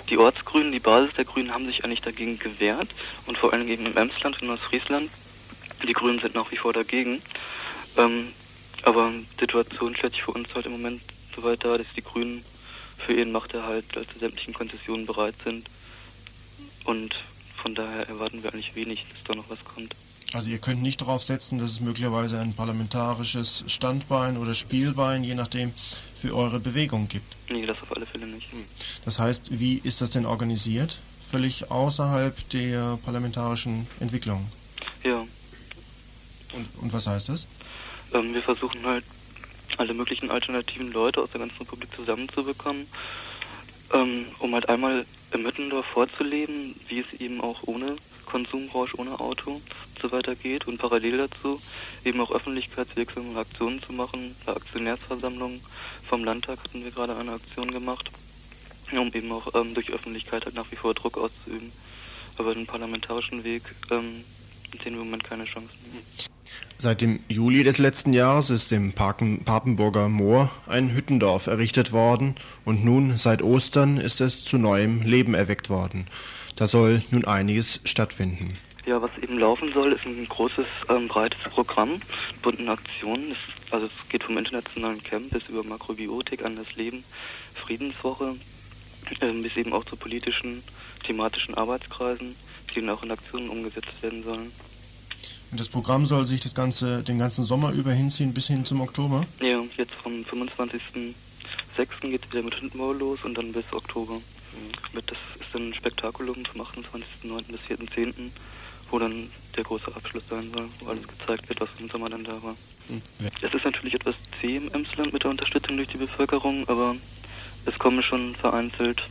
[0.08, 2.88] Die Ortsgrünen, die Basis der Grünen haben sich eigentlich dagegen gewehrt
[3.26, 5.10] und vor allem gegen im Emsland in Ostfriesland.
[5.86, 7.20] Die Grünen sind nach wie vor dagegen.
[7.98, 8.28] Ähm,
[8.84, 11.02] aber die Situation stellt sich für uns halt im Moment
[11.36, 12.42] so weit dar, dass die Grünen
[12.96, 15.68] für ihren Machterhalt also sämtlichen Konzessionen bereit sind.
[16.84, 17.14] Und
[17.56, 19.94] von daher erwarten wir eigentlich wenig, dass da noch was kommt.
[20.32, 25.34] Also ihr könnt nicht darauf setzen, dass es möglicherweise ein parlamentarisches Standbein oder Spielbein, je
[25.34, 25.72] nachdem,
[26.20, 27.36] für eure Bewegung gibt.
[27.48, 28.48] Nee, das auf alle Fälle nicht.
[29.04, 30.98] Das heißt, wie ist das denn organisiert?
[31.30, 34.50] Völlig außerhalb der parlamentarischen Entwicklung.
[35.04, 35.24] Ja.
[36.52, 37.46] Und, und was heißt das?
[38.12, 39.04] Ähm, wir versuchen halt
[39.76, 42.86] alle möglichen alternativen Leute aus der ganzen Republik zusammenzubekommen,
[43.92, 49.60] ähm, um halt einmal im Mittendorf vorzuleben, wie es eben auch ohne Konsumrausch ohne Auto
[50.00, 51.60] so weiter geht und parallel dazu
[52.04, 54.34] eben auch öffentlichkeitswirksame Aktionen zu machen.
[54.44, 55.60] Bei Aktionärsversammlungen
[56.08, 58.10] vom Landtag hatten wir gerade eine Aktion gemacht,
[58.92, 61.72] um eben auch ähm, durch Öffentlichkeit halt nach wie vor Druck auszuüben.
[62.36, 64.24] Aber den parlamentarischen Weg ähm,
[64.82, 65.70] sehen wir im Moment keine Chancen.
[66.78, 72.34] Seit dem Juli des letzten Jahres ist im Parken, Papenburger Moor ein Hüttendorf errichtet worden
[72.64, 76.06] und nun seit Ostern ist es zu neuem Leben erweckt worden.
[76.56, 78.58] Da soll nun einiges stattfinden.
[78.86, 82.00] Ja, was eben laufen soll, ist ein großes, ähm, breites Programm,
[82.42, 83.32] bunten Aktionen.
[83.32, 87.02] Es, also es geht vom internationalen Camp bis über Makrobiotik an das Leben,
[87.54, 88.34] Friedenswoche,
[89.20, 90.62] äh, bis eben auch zu politischen,
[91.02, 92.36] thematischen Arbeitskreisen,
[92.70, 94.52] die dann auch in Aktionen umgesetzt werden sollen.
[95.50, 98.80] Und das Programm soll sich das ganze, den ganzen Sommer über hinziehen bis hin zum
[98.80, 99.24] Oktober?
[99.40, 101.14] Ja, jetzt vom 25.06.
[102.00, 104.20] geht es wieder mit Hindenbau los und dann bis Oktober.
[104.92, 107.44] Mit, das ist ein Spektakulum vom 28.09.
[107.48, 108.30] bis 4.10.,
[108.90, 112.24] wo dann der große Abschluss sein soll, wo alles gezeigt wird, was im Sommer dann
[112.24, 112.56] da war.
[112.88, 113.00] Hm.
[113.40, 116.96] Es ist natürlich etwas zäh im Emsland mit der Unterstützung durch die Bevölkerung, aber
[117.64, 119.02] es kommen schon vereinzelt,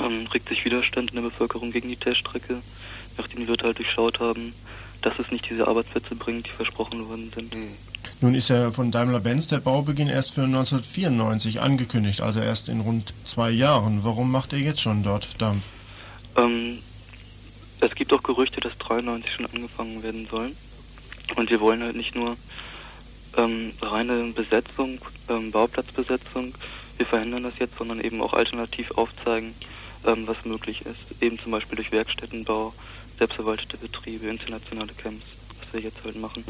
[0.00, 2.60] ähm, regt sich Widerstand in der Bevölkerung gegen die Teststrecke,
[3.16, 4.52] nachdem die Leute halt durchschaut haben,
[5.02, 7.54] dass es nicht diese Arbeitsplätze bringt, die versprochen worden sind.
[7.54, 7.72] Mhm.
[8.20, 13.12] Nun ist ja von Daimler-Benz der Baubeginn erst für 1994 angekündigt, also erst in rund
[13.24, 14.02] zwei Jahren.
[14.02, 15.62] Warum macht ihr jetzt schon dort Dampf?
[16.36, 16.78] Ähm,
[17.80, 20.50] es gibt auch Gerüchte, dass 93 schon angefangen werden soll.
[21.36, 22.36] Und wir wollen halt nicht nur
[23.36, 26.54] ähm, reine Besetzung, ähm, Bauplatzbesetzung,
[26.96, 29.54] wir verhindern das jetzt, sondern eben auch alternativ aufzeigen,
[30.08, 31.22] ähm, was möglich ist.
[31.22, 32.74] Eben zum Beispiel durch Werkstättenbau,
[33.18, 35.24] selbstverwaltete Betriebe, internationale Camps
[35.72, 36.44] wir jetzt halt machen.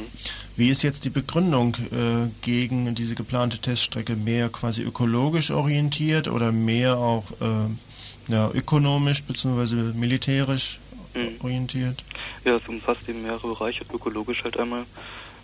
[0.56, 4.16] Wie ist jetzt die Begründung äh, gegen diese geplante Teststrecke?
[4.16, 9.74] Mehr quasi ökologisch orientiert oder mehr auch äh, ja, ökonomisch bzw.
[9.94, 10.78] militärisch
[11.14, 11.36] mhm.
[11.42, 12.04] orientiert?
[12.44, 13.84] Ja, es umfasst eben mehrere Bereiche.
[13.92, 14.84] Ökologisch halt einmal,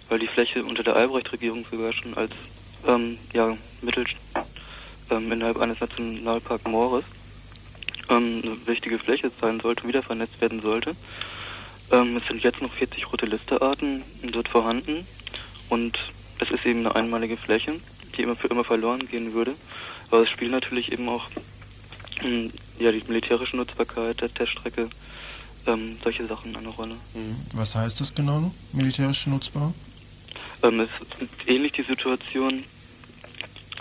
[0.08, 2.32] weil die Fläche unter der Albrecht-Regierung sogar schon als
[2.86, 4.04] ähm, ja, Mittel
[5.10, 7.04] ähm, innerhalb eines Nationalparks Moores
[8.08, 10.94] ähm, eine wichtige Fläche sein sollte, wieder vernetzt werden sollte.
[11.90, 14.02] Ähm, es sind jetzt noch 40 rote Listearten
[14.32, 15.06] dort vorhanden
[15.68, 15.98] und
[16.40, 17.74] es ist eben eine einmalige Fläche,
[18.16, 19.54] die immer für immer verloren gehen würde.
[20.10, 21.28] Aber es spielt natürlich eben auch
[22.22, 24.88] ähm, ja, die militärische Nutzbarkeit der Teststrecke,
[25.66, 26.94] ähm, solche Sachen eine Rolle.
[27.14, 27.36] Mhm.
[27.54, 29.72] Was heißt das genau, militärisch nutzbar?
[30.62, 30.90] Ähm, es
[31.20, 32.64] ist ähnlich die Situation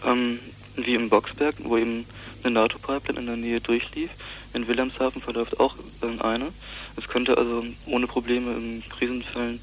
[0.05, 0.39] ähm,
[0.75, 2.05] wie im Boxberg, wo eben
[2.43, 4.11] eine NATO-Pipeline in der Nähe durchlief.
[4.53, 5.75] In Wilhelmshaven verläuft auch
[6.19, 6.47] eine.
[6.95, 9.59] Es könnte also ohne Probleme in Krisenfällen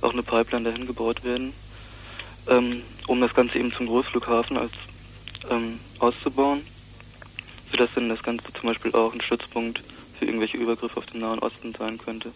[0.00, 1.52] auch eine Pipeline dahin gebaut werden,
[2.48, 4.72] ähm, um das Ganze eben zum Großflughafen als
[5.50, 6.60] ähm, auszubauen,
[7.70, 9.82] sodass dann das Ganze zum Beispiel auch ein Stützpunkt
[10.18, 12.32] für irgendwelche Übergriffe auf den Nahen Osten sein könnte.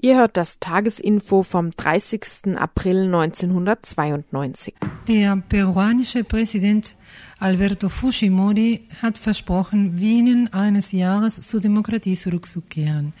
[0.00, 2.56] Ihr hört das Tagesinfo vom 30.
[2.56, 4.74] April 1992.
[5.08, 6.94] Der peruanische Präsident
[7.40, 13.12] Alberto Fujimori hat versprochen, binnen eines Jahres zur Demokratie zurückzukehren.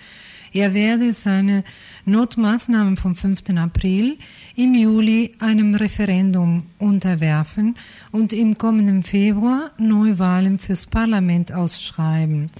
[0.52, 1.64] Er werde seine
[2.04, 3.50] Notmaßnahmen vom 5.
[3.56, 4.16] April
[4.54, 7.76] im Juli einem Referendum unterwerfen
[8.12, 12.50] und im kommenden Februar Neuwahlen fürs Parlament ausschreiben,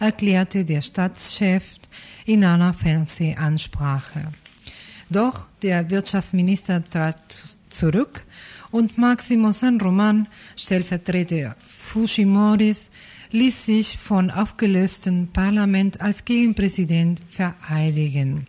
[0.00, 1.64] erklärte der Staatschef
[2.26, 4.32] in einer Fernsehansprache.
[5.08, 7.20] Doch der Wirtschaftsminister trat
[7.70, 8.24] zurück
[8.70, 12.90] und Maximo San Roman, Stellvertreter Fujimoris,
[13.30, 18.46] ließ sich von aufgelöstem Parlament als Gegenpräsident vereidigen.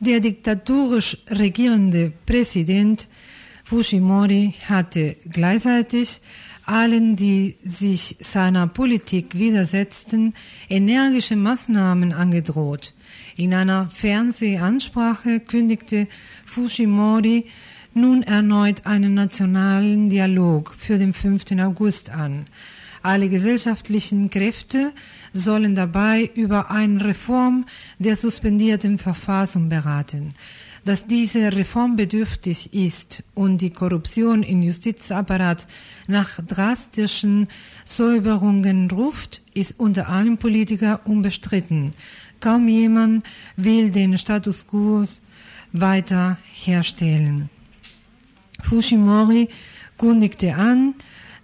[0.00, 3.08] Der diktatorisch regierende Präsident
[3.64, 6.20] Fujimori hatte gleichzeitig
[6.66, 10.34] allen, die sich seiner Politik widersetzten,
[10.68, 12.94] energische Maßnahmen angedroht.
[13.36, 16.06] In einer Fernsehansprache kündigte
[16.46, 17.46] Fujimori
[17.94, 21.52] nun erneut einen nationalen Dialog für den 5.
[21.60, 22.46] August an.
[23.02, 24.92] Alle gesellschaftlichen Kräfte
[25.34, 27.66] sollen dabei über eine Reform
[27.98, 30.30] der suspendierten Verfassung beraten.
[30.84, 35.66] Dass diese Reform bedürftig ist und die Korruption im Justizapparat
[36.06, 37.48] nach drastischen
[37.86, 41.92] Säuberungen ruft, ist unter allen Politikern unbestritten.
[42.40, 43.24] Kaum jemand
[43.56, 45.06] will den Status quo
[45.72, 47.48] weiter herstellen.
[48.62, 49.48] Fujimori
[49.96, 50.94] kündigte an,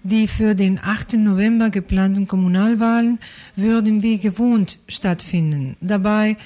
[0.03, 1.14] die für den 8.
[1.14, 3.18] November geplanten Kommunalwahlen
[3.57, 5.76] würden wie gewohnt stattfinden.
[5.80, 6.36] Dabei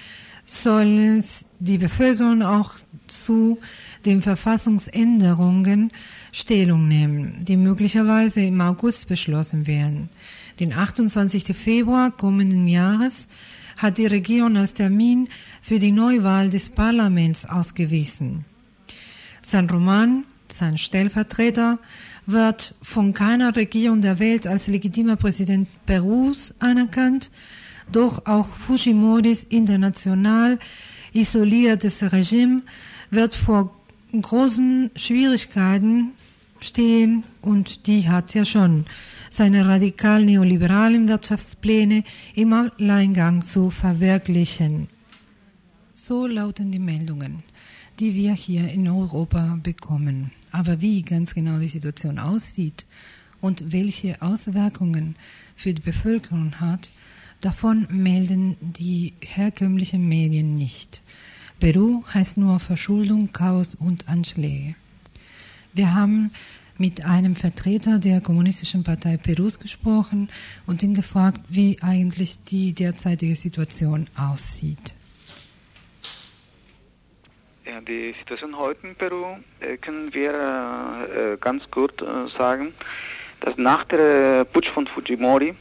[0.47, 1.23] soll
[1.59, 2.75] die Bevölkerung auch
[3.07, 3.59] zu
[4.05, 5.93] den Verfassungsänderungen
[6.33, 10.09] Stellung nehmen, die möglicherweise im August beschlossen werden.
[10.61, 11.57] Den 28.
[11.57, 13.29] Februar kommenden Jahres
[13.77, 15.29] hat die Regierung als Termin
[15.63, 18.45] für die Neuwahl des Parlaments ausgewiesen.
[19.43, 21.79] San Roman, sein Stellvertreter,
[22.27, 27.31] wird von keiner Regierung der Welt als legitimer Präsident Perus anerkannt,
[27.93, 30.59] doch auch Fujimoris international
[31.15, 32.63] isoliertes Regime
[33.11, 33.75] wird vor
[34.21, 36.13] großen Schwierigkeiten
[36.61, 38.87] stehen und die hat ja schon
[39.31, 42.05] seine radikal neoliberalen Wirtschaftspläne
[42.35, 44.89] im Alleingang zu verwirklichen.
[45.95, 47.43] So lauten die Meldungen,
[47.99, 50.33] die wir hier in Europa bekommen.
[50.53, 52.87] Aber wie ganz genau die Situation aussieht
[53.41, 55.17] und welche Auswirkungen
[55.57, 56.91] für die Bevölkerung hat,
[57.45, 61.03] davon melden die herkömmlichen Medien nicht.
[61.61, 64.75] Peru heißt nur Verschuldung, Chaos und Anschläge.
[65.73, 66.31] Wir haben
[66.79, 70.29] mit einem Vertreter der Kommunistischen Partei Perus gesprochen
[70.67, 74.95] und ihn gefragt, wie eigentlich die derzeitige Situation aussieht.
[77.65, 82.75] Ja, die Situation heute in Peru äh, können wir äh, ganz gut äh, sagen,
[83.41, 85.55] dass nach der Putsch von Fujimori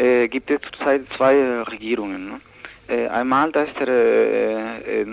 [0.00, 2.30] äh, gibt es zurzeit zwei Regierungen.
[2.30, 2.40] Ne?
[2.88, 5.06] Äh, einmal, das ist der äh,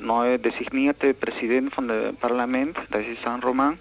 [0.00, 3.78] neue designierte Präsident von dem Parlament, das ist San Roman,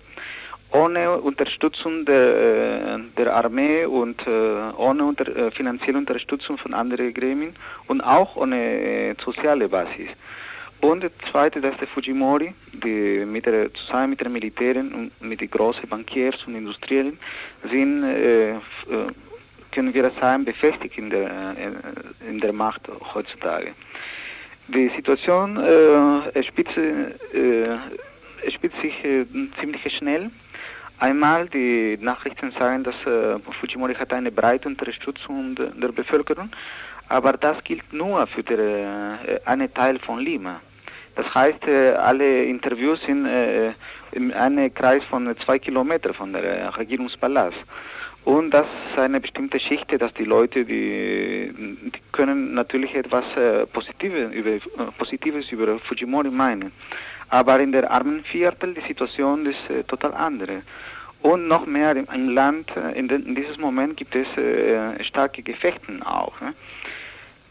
[0.71, 7.55] ohne Unterstützung der, der Armee und ohne unter, finanzielle Unterstützung von anderen Gremien
[7.87, 10.09] und auch ohne soziale Basis.
[10.81, 15.27] Und der zweite, das ist der Fujimori, die mit der, zusammen mit den Militären und
[15.27, 17.19] mit den großen Bankiers und Industriellen
[17.69, 18.57] sind, äh, äh,
[19.71, 22.81] können wir sagen, befestigt in der, äh, in der Macht
[23.13, 23.73] heutzutage.
[24.67, 26.41] Die Situation äh, äh,
[28.51, 29.25] spitzt sich äh,
[29.59, 30.29] ziemlich schnell.
[30.99, 36.49] Einmal die Nachrichten sagen, dass äh, Fujimori hat eine breite Unterstützung der, der Bevölkerung,
[37.07, 40.59] aber das gilt nur für den, äh, einen Teil von Lima.
[41.15, 43.71] Das heißt, äh, alle Interviews sind äh,
[44.11, 47.57] in einem Kreis von zwei Kilometern von der äh, Regierungspalast.
[48.25, 53.25] Und das ist eine bestimmte Schicht, dass die Leute, die, die können natürlich etwas
[53.73, 54.59] Positives über,
[54.97, 56.71] Positives über Fujimori meinen.
[57.29, 60.61] Aber in der armen Viertel die Situation ist total andere.
[61.21, 65.93] Und noch mehr im Land, in, den, in diesem Moment gibt es äh, starke Gefechte
[66.05, 66.33] auch.
[66.39, 66.53] Ne?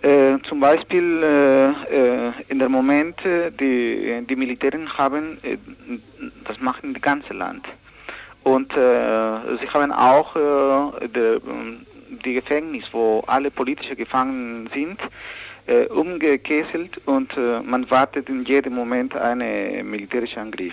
[0.01, 3.19] Äh, zum Beispiel äh, äh, in dem Moment,
[3.61, 5.59] die, die Militären haben, äh,
[6.45, 7.67] das machen das ganze Land.
[8.49, 11.39] Und äh, sie haben auch äh, de,
[12.25, 14.99] die Gefängnis, wo alle politischen Gefangenen sind,
[15.91, 20.73] umgekesselt und man wartet in jedem Moment einen militärischen Angriff.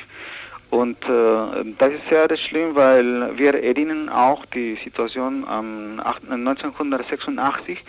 [0.69, 7.83] Und das ist sehr schlimm, weil wir erinnern auch die Situation am 1986,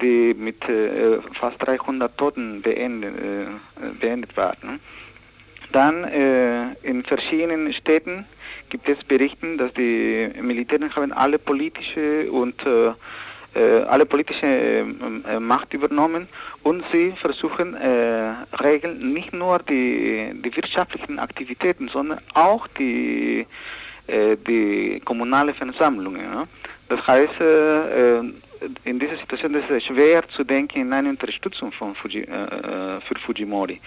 [0.00, 3.46] die mit äh, fast 300 Toten beendet, äh,
[4.00, 4.78] beendet waren.
[5.72, 8.26] Dann äh, in verschiedenen Städten
[8.74, 12.88] gibt es Berichten, dass die Militären haben alle politische und äh,
[13.54, 16.26] äh alle politische äh, Macht übernommen
[16.64, 23.46] und sie versuchen äh, regeln nicht nur die, die wirtschaftlichen Aktivitäten, sondern auch die,
[24.08, 26.24] äh, die kommunale Versammlungen.
[26.34, 26.42] Ja?
[26.88, 28.18] Das heißt, äh,
[28.90, 32.26] in dieser Situation ist es schwer zu denken in eine Unterstützung von Fuji,
[33.06, 33.78] für Fujimori.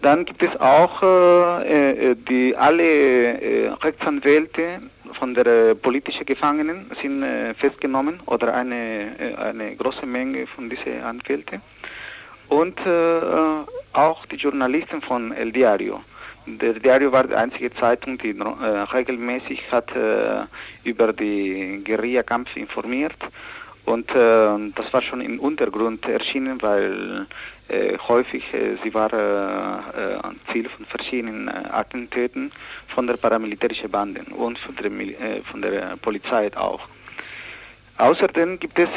[0.00, 4.80] Dann gibt es auch äh, äh, die alle äh, Rechtsanwälte
[5.14, 10.70] von der äh, politischen Gefangenen sind äh, festgenommen oder eine äh, eine große Menge von
[10.70, 11.60] diesen Anwälten
[12.48, 12.80] und
[13.92, 16.00] auch die Journalisten von El Diario.
[16.46, 18.34] Der Diario war die einzige Zeitung, die
[18.94, 19.92] regelmäßig hat
[20.82, 23.18] über die Guerillakampf informiert
[23.84, 27.26] und das war schon im Untergrund erschienen, weil
[27.68, 32.50] äh, häufig, äh, sie war äh, äh Ziel von verschiedenen äh, Attentäten
[32.88, 36.80] von der paramilitärischen Banden und von der, äh, von der Polizei auch.
[37.98, 38.88] Außerdem gibt es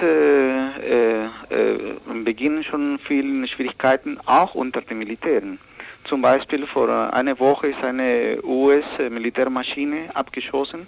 [2.07, 5.57] im Beginn schon viele Schwierigkeiten auch unter den Militären.
[6.03, 10.85] Zum Beispiel vor einer Woche ist eine US-Militärmaschine abgeschossen.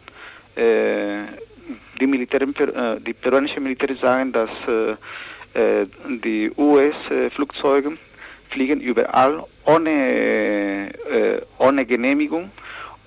[0.55, 2.45] die, Militär,
[2.99, 4.51] die peruanischen Militäre sagen, dass
[5.53, 7.97] die US-Flugzeuge
[8.49, 12.49] fliegen überall ohne, äh, ohne Genehmigung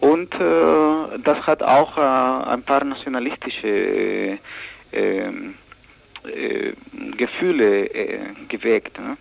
[0.01, 4.39] und äh, das hat auch ein paar nationalistische
[7.17, 7.91] Gefühle
[8.49, 8.99] geweckt.
[8.99, 9.17] Ne?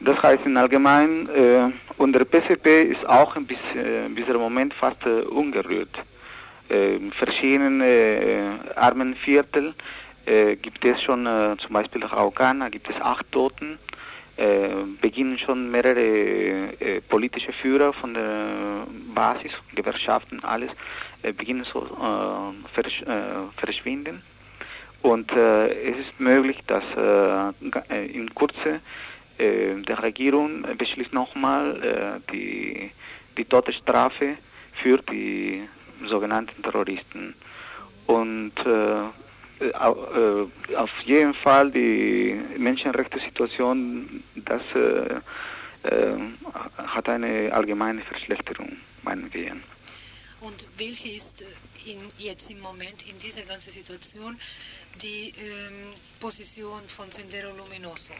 [0.00, 4.74] Das heißt in allgemein, äh, und der PCP ist auch bis, äh, bis im Moment
[4.74, 5.96] fast äh, ungerührt.
[6.68, 8.42] Äh, in verschiedenen äh,
[8.74, 9.74] armen Viertel
[10.26, 13.78] äh, gibt es schon äh, zum Beispiel Raukana gibt es acht Toten.
[14.36, 14.68] Äh,
[15.00, 20.70] beginnen schon mehrere äh, politische Führer von der Basis, Gewerkschaften, alles,
[21.22, 23.02] äh, beginnen so äh, versch
[23.56, 24.22] verschwinden.
[25.02, 26.82] Und es ist möglich, dass
[28.12, 28.80] in Kurze
[29.38, 32.90] der Regierung beschließt nochmal die,
[33.36, 34.36] die Todesstrafe
[34.72, 35.62] für die
[36.08, 37.34] sogenannten Terroristen.
[38.06, 39.25] Und äh, äh,
[39.74, 45.20] auf jeden Fall die Menschenrechtssituation, das äh,
[46.76, 49.52] hat eine allgemeine Verschlechterung, meinen wir.
[50.40, 51.44] Und welche ist
[51.84, 54.38] in, jetzt im Moment in dieser ganzen Situation
[55.02, 58.12] die ähm, Position von Sendero Luminoso?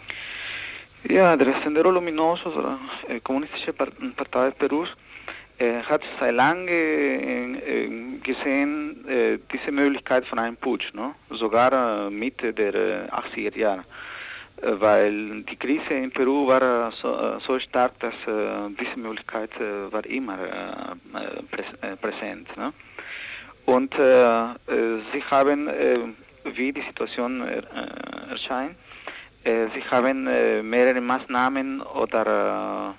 [1.09, 2.79] Ja, der Sendero Luminoso,
[3.09, 4.89] die Kommunistische Partei Perus,
[5.59, 7.89] er hat seit lange äh,
[8.23, 11.15] gesehen äh, diese Möglichkeit von einem Putsch, no?
[11.31, 13.83] sogar äh, Mitte der 80er Jahre,
[14.63, 18.15] weil die Krise in Peru war so, so stark, dass
[18.81, 19.51] diese Möglichkeit
[19.91, 20.39] war immer
[22.01, 22.49] präsent.
[22.57, 22.73] No?
[23.67, 25.69] Und sie haben,
[26.45, 27.43] wie die Situation
[28.31, 28.77] erscheint,
[29.45, 30.25] sie haben
[30.71, 32.95] mehrere Maßnahmen oder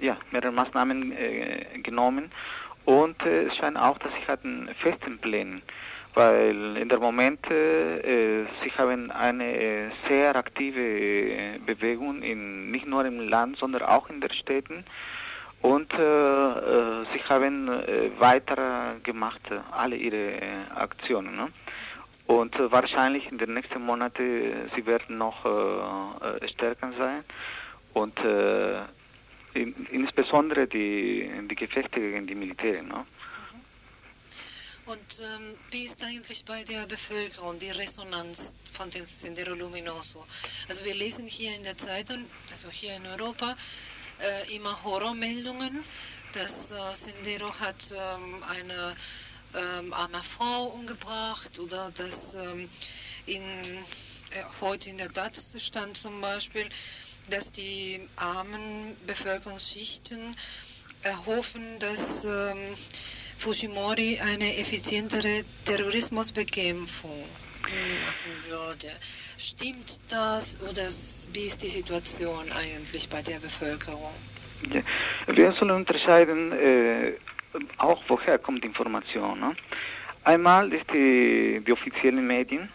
[0.00, 2.30] ja, mehrere Maßnahmen äh, genommen
[2.84, 5.62] und äh, es scheint auch, dass sie hatten festen Plänen,
[6.14, 13.04] weil in der Moment äh, sie haben eine äh, sehr aktive Bewegung in nicht nur
[13.04, 14.84] im Land, sondern auch in den Städten
[15.62, 19.42] und äh, äh, sie haben äh, weiter gemacht
[19.72, 20.40] alle ihre
[20.74, 21.36] Aktionen.
[21.36, 21.48] Ne?
[22.26, 25.44] Und wahrscheinlich in den nächsten Monaten sie werden noch
[26.46, 27.24] stärker sein
[27.92, 28.20] und
[29.54, 32.82] in, insbesondere die, die Gefechte gegen die Militäre.
[32.82, 33.06] Ne?
[34.86, 40.26] Und ähm, wie ist eigentlich bei der Bevölkerung die Resonanz von dem Sendero Luminoso?
[40.68, 43.54] Also wir lesen hier in der Zeitung, also hier in Europa,
[44.20, 45.84] äh, immer Horrormeldungen,
[46.32, 48.96] dass äh, Sendero hat ähm, eine
[49.54, 52.68] ähm, arme Frau umgebracht oder dass ähm,
[53.26, 56.68] in, äh, heute in der DAT stand zum Beispiel,
[57.28, 60.36] dass die armen Bevölkerungsschichten
[61.02, 62.74] erhoffen, dass ähm,
[63.38, 67.24] Fujimori eine effizientere Terrorismusbekämpfung
[67.62, 68.88] machen würde.
[69.38, 70.88] Stimmt das oder
[71.32, 74.12] wie ist die Situation eigentlich bei der Bevölkerung?
[74.72, 74.82] Ja.
[75.34, 77.12] Wir sollen unterscheiden, äh,
[77.78, 79.40] auch woher kommt die Information.
[79.40, 79.56] Ne?
[80.24, 82.68] Einmal ist die, die offiziellen Medien,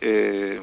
[0.00, 0.56] äh,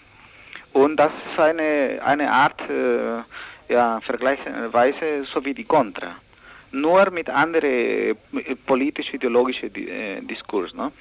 [0.73, 6.15] Und das ist eine, eine Art, äh, ja, vergleichsweise so wie die Contra
[6.77, 8.15] nur mit anderen äh,
[8.67, 10.75] politisch-ideologischen äh, Diskurs.
[10.75, 10.93] Ne?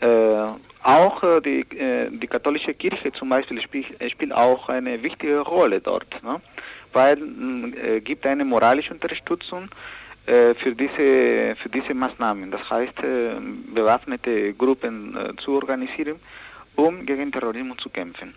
[0.00, 0.52] Äh,
[0.84, 1.66] auch die,
[2.10, 6.40] die katholische Kirche zum Beispiel spielt, spielt auch eine wichtige Rolle dort, ne?
[6.92, 7.18] Weil
[7.96, 9.68] es gibt eine moralische Unterstützung
[10.26, 12.50] für, diese, für diese Maßnahmen.
[12.50, 12.94] Das heißt,
[13.74, 16.16] bewaffnete Gruppen zu organisieren,
[16.76, 18.34] um gegen Terrorismus zu kämpfen.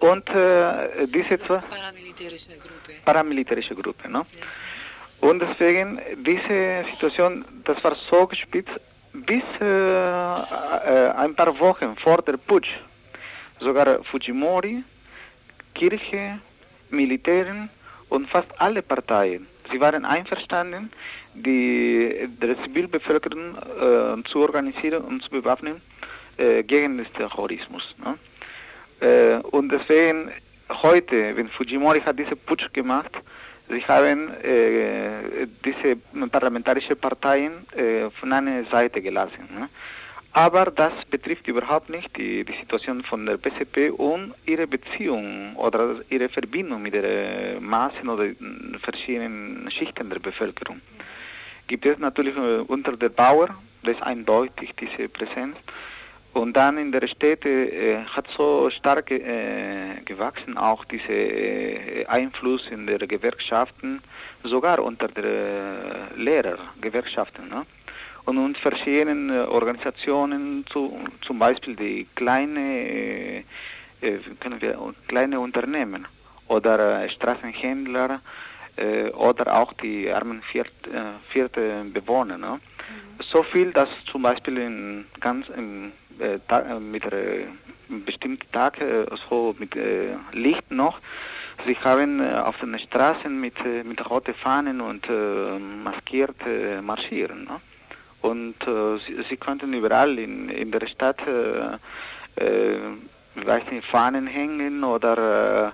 [0.00, 1.58] Und diese zwei...
[1.58, 2.92] Paramilitärische Gruppe.
[3.04, 4.22] Paramilitärische Gruppe, ne?
[5.20, 8.78] Und deswegen, diese Situation, das war so gespitzt,
[9.12, 12.74] bis äh, äh, ein paar Wochen vor der Putsch.
[13.60, 14.84] Sogar Fujimori,
[15.74, 16.38] Kirche,
[16.90, 17.68] Militären
[18.08, 19.46] und fast alle Parteien.
[19.70, 20.90] Sie waren einverstanden,
[21.34, 25.80] die der Zivilbevölkerung äh, zu organisieren und zu bewaffnen
[26.36, 27.94] äh, gegen den Terrorismus.
[27.98, 28.14] Ne?
[29.00, 30.30] Äh, und deswegen
[30.82, 33.12] heute, wenn Fujimori hat diese Putsch gemacht,
[33.68, 35.96] Sie haben äh, diese
[36.30, 39.48] parlamentarischen Parteien äh, von einer Seite gelassen.
[39.58, 39.68] Ne?
[40.36, 45.96] Aber das betrifft überhaupt nicht die, die Situation von der PCP und ihre Beziehung oder
[46.10, 48.26] ihre Verbindung mit den Massen oder
[48.82, 50.82] verschiedenen Schichten der Bevölkerung.
[51.68, 53.48] Gibt es natürlich äh, unter der Bauer,
[53.82, 55.56] das ist eindeutig diese Präsenz,
[56.34, 62.66] und dann in der Städte äh, hat so stark äh, gewachsen auch dieser äh, Einfluss
[62.70, 64.02] in der Gewerkschaften,
[64.44, 67.48] sogar unter der äh, Lehrergewerkschaften.
[67.48, 67.64] Ne?
[68.26, 73.42] Und in verschiedenen äh, Organisationen, zu, zum Beispiel die kleine,
[74.02, 76.06] äh, können wir, kleine Unternehmen
[76.48, 78.20] oder Straßenhändler
[79.14, 80.70] oder auch die armen viert,
[81.30, 82.36] vierte Bewohner.
[82.36, 82.60] Ne?
[82.60, 83.22] Mhm.
[83.22, 87.04] So viel, dass zum Beispiel in ganz in äh, äh, mit
[87.88, 89.76] bestimmten Tag, äh, so mit
[90.32, 90.98] Licht noch.
[91.66, 93.54] Sie haben auf den Straßen mit,
[93.84, 95.08] mit roten Fahnen und
[95.82, 96.36] maskiert
[96.82, 97.44] marschieren.
[97.44, 97.60] Ne?
[98.22, 98.54] Und
[99.06, 101.20] sie, sie, konnten überall in, in der Stadt
[103.34, 105.72] weiß nicht, Fahnen hängen oder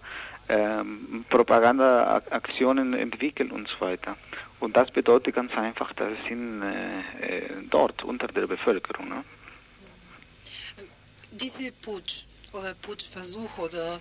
[0.49, 0.85] äh,
[1.31, 4.17] Propagandaaktionen entwickeln und so weiter.
[4.61, 9.09] Und das bedeutet ganz einfach, dass sie sind äh, dort unter der Bevölkerung.
[9.09, 9.25] Ne?
[11.33, 14.01] diese Putsch oder Putschversuch oder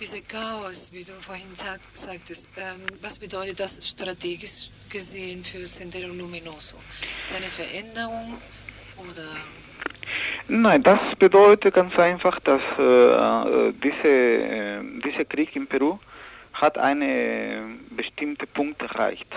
[0.00, 1.46] diese Chaos, wie du vorhin
[1.94, 6.76] sagtest, ähm, was bedeutet das strategisch gesehen für Sendero Luminoso?
[7.26, 8.38] Ist eine Veränderung
[8.96, 9.28] oder?
[10.48, 15.98] Nein, das bedeutet ganz einfach, dass äh, diese, äh, dieser Krieg in Peru
[16.54, 19.28] hat einen bestimmten Punkt erreicht.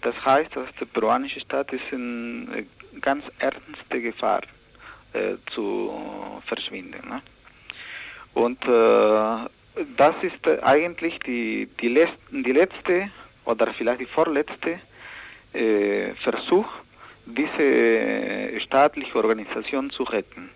[0.00, 2.64] Das heißt, dass der peruanische Staat ist in äh,
[3.00, 4.40] ganz ernste Gefahr
[5.12, 7.06] äh, zu verschwinden.
[7.06, 7.22] Ne?
[8.32, 9.48] Und äh,
[9.96, 13.10] das ist eigentlich die, die, letzte, die letzte
[13.44, 14.80] oder vielleicht die vorletzte
[15.52, 16.68] äh, Versuch,
[17.26, 20.50] diese staatliche Organisation zu retten.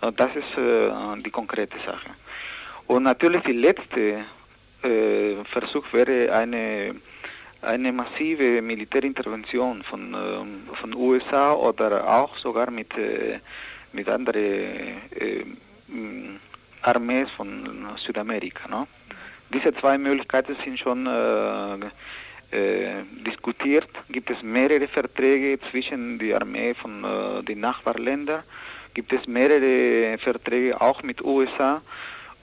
[0.00, 0.90] Und das ist äh,
[1.22, 2.10] die konkrete Sache.
[2.86, 4.24] Und natürlich die letzte
[4.82, 6.94] äh, Versuch wäre eine
[7.62, 13.38] eine massive Militärintervention von, äh, von USA oder auch sogar mit, äh,
[13.92, 15.44] mit anderen äh,
[16.82, 18.68] Armees von Südamerika.
[18.68, 18.86] No?
[19.52, 21.74] Diese zwei Möglichkeiten sind schon äh,
[22.56, 23.88] äh, diskutiert.
[24.08, 28.44] Gibt es mehrere Verträge zwischen der Armee von äh, den Nachbarländern?
[28.94, 31.82] Gibt es mehrere Verträge auch mit USA?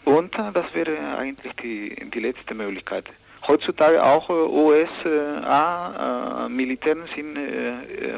[0.03, 3.05] Und das wäre eigentlich die, die letzte Möglichkeit.
[3.45, 7.37] Heutzutage auch USA-Militären sind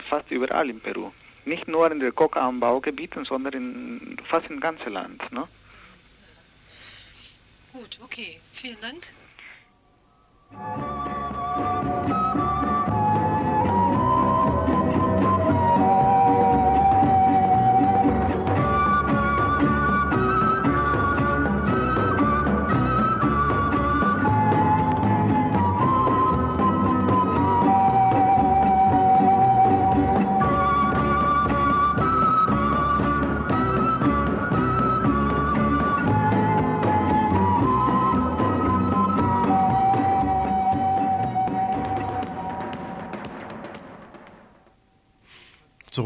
[0.07, 1.11] fast überall in Peru.
[1.45, 5.31] Nicht nur in den Coca-Anbaugebieten, sondern in, fast im ganzen Land.
[5.31, 5.47] Ne?
[7.79, 8.41] Gut, okay.
[8.51, 9.07] Vielen Dank.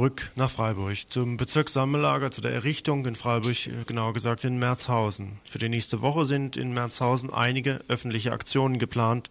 [0.04, 5.40] Zurück nach Freiburg, zum Bezirkssammellager, zu der Errichtung in Freiburg, äh, genauer gesagt in Merzhausen.
[5.48, 9.30] Für die nächste Woche sind in Merzhausen einige öffentliche Aktionen geplant,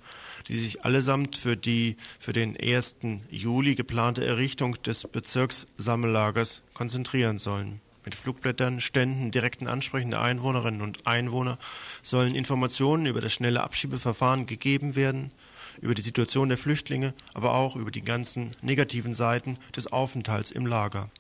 [0.49, 3.21] die sich allesamt für die für den 1.
[3.29, 7.83] Juli geplante Errichtung des Bezirkssammellagers konzentrieren sollen.
[8.07, 11.59] Mit Flugblättern, Ständen, direkten Ansprechen der Einwohnerinnen und Einwohner
[12.03, 15.35] sollen Informationen über das schnelle Abschiebeverfahren gegeben werden,
[15.81, 20.67] über die Situation der Flüchtlinge, aber auch über die ganzen negativen Seiten des Aufenthalts im
[20.67, 21.11] Lager.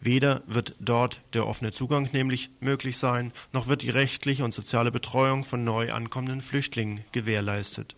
[0.00, 4.92] Weder wird dort der offene Zugang nämlich möglich sein, noch wird die rechtliche und soziale
[4.92, 7.96] Betreuung von neu ankommenden Flüchtlingen gewährleistet.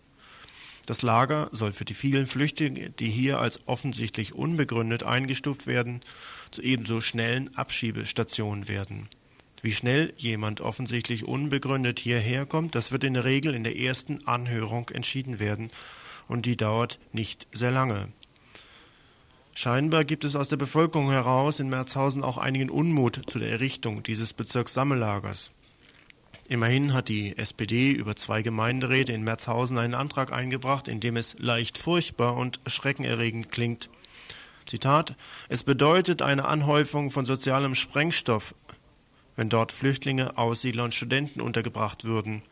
[0.87, 6.01] Das Lager soll für die vielen Flüchtlinge, die hier als offensichtlich unbegründet eingestuft werden,
[6.49, 9.07] zu ebenso schnellen Abschiebestationen werden.
[9.61, 14.25] Wie schnell jemand offensichtlich unbegründet hierher kommt, das wird in der Regel in der ersten
[14.27, 15.71] Anhörung entschieden werden,
[16.27, 18.07] und die dauert nicht sehr lange.
[19.53, 24.01] Scheinbar gibt es aus der Bevölkerung heraus in Merzhausen auch einigen Unmut zu der Errichtung
[24.01, 25.51] dieses Bezirkssammellagers.
[26.47, 31.35] Immerhin hat die SPD über zwei Gemeinderäte in Merzhausen einen Antrag eingebracht, in dem es
[31.37, 33.89] leicht furchtbar und schreckenerregend klingt.
[34.65, 35.15] Zitat
[35.49, 38.55] Es bedeutet eine Anhäufung von sozialem Sprengstoff,
[39.41, 42.43] wenn dort Flüchtlinge, Aussiedler und Studenten untergebracht würden.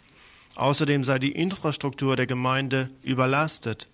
[0.56, 3.88] Außerdem sei die Infrastruktur der Gemeinde überlastet.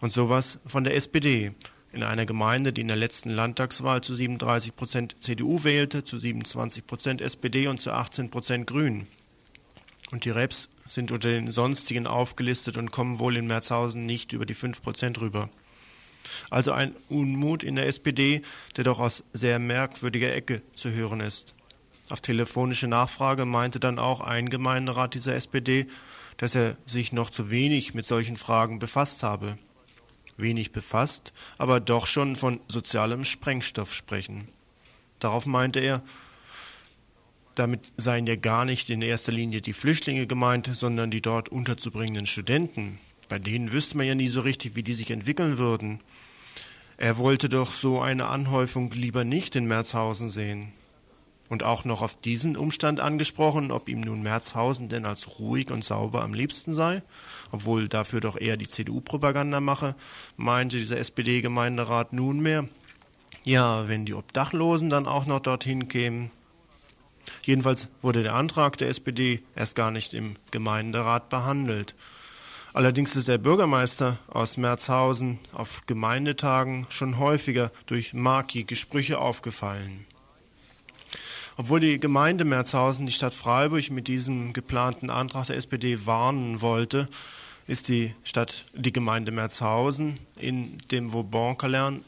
[0.00, 1.52] Und sowas von der SPD.
[1.92, 6.84] In einer Gemeinde, die in der letzten Landtagswahl zu 37 Prozent CDU wählte, zu 27
[6.88, 9.06] Prozent SPD und zu 18 Prozent Grün.
[10.10, 14.44] Und die Reps sind unter den sonstigen aufgelistet und kommen wohl in Merzhausen nicht über
[14.44, 15.50] die 5 Prozent rüber.
[16.50, 18.42] Also ein Unmut in der SPD,
[18.76, 21.54] der doch aus sehr merkwürdiger Ecke zu hören ist.
[22.12, 25.86] Auf telefonische Nachfrage meinte dann auch ein Gemeinderat dieser SPD,
[26.36, 29.56] dass er sich noch zu wenig mit solchen Fragen befasst habe.
[30.36, 34.48] Wenig befasst, aber doch schon von sozialem Sprengstoff sprechen.
[35.20, 36.02] Darauf meinte er,
[37.54, 42.26] damit seien ja gar nicht in erster Linie die Flüchtlinge gemeint, sondern die dort unterzubringenden
[42.26, 42.98] Studenten.
[43.30, 46.00] Bei denen wüsste man ja nie so richtig, wie die sich entwickeln würden.
[46.98, 50.74] Er wollte doch so eine Anhäufung lieber nicht in Merzhausen sehen
[51.52, 55.84] und auch noch auf diesen Umstand angesprochen, ob ihm nun Merzhausen denn als ruhig und
[55.84, 57.02] sauber am liebsten sei,
[57.50, 59.94] obwohl dafür doch eher die CDU Propaganda mache,
[60.38, 62.68] meinte dieser SPD-Gemeinderat nunmehr,
[63.44, 66.30] ja, wenn die Obdachlosen dann auch noch dorthin kämen.
[67.42, 71.94] Jedenfalls wurde der Antrag der SPD erst gar nicht im Gemeinderat behandelt.
[72.72, 80.06] Allerdings ist der Bürgermeister aus Merzhausen auf Gemeindetagen schon häufiger durch markige Sprüche aufgefallen.
[81.62, 87.06] Obwohl die Gemeinde Merzhausen die Stadt Freiburg mit diesem geplanten Antrag der SPD warnen wollte,
[87.68, 92.02] ist die Stadt, die Gemeinde Merzhausen in dem Vauban-Gelände,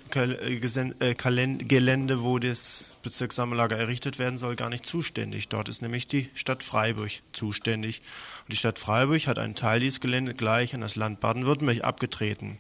[2.25, 5.49] wo das Bezirkssammellager errichtet werden soll, gar nicht zuständig.
[5.49, 8.03] Dort ist nämlich die Stadt Freiburg zuständig.
[8.47, 12.59] Und die Stadt Freiburg hat einen Teil dieses Geländes gleich an das Land Baden-Württemberg abgetreten.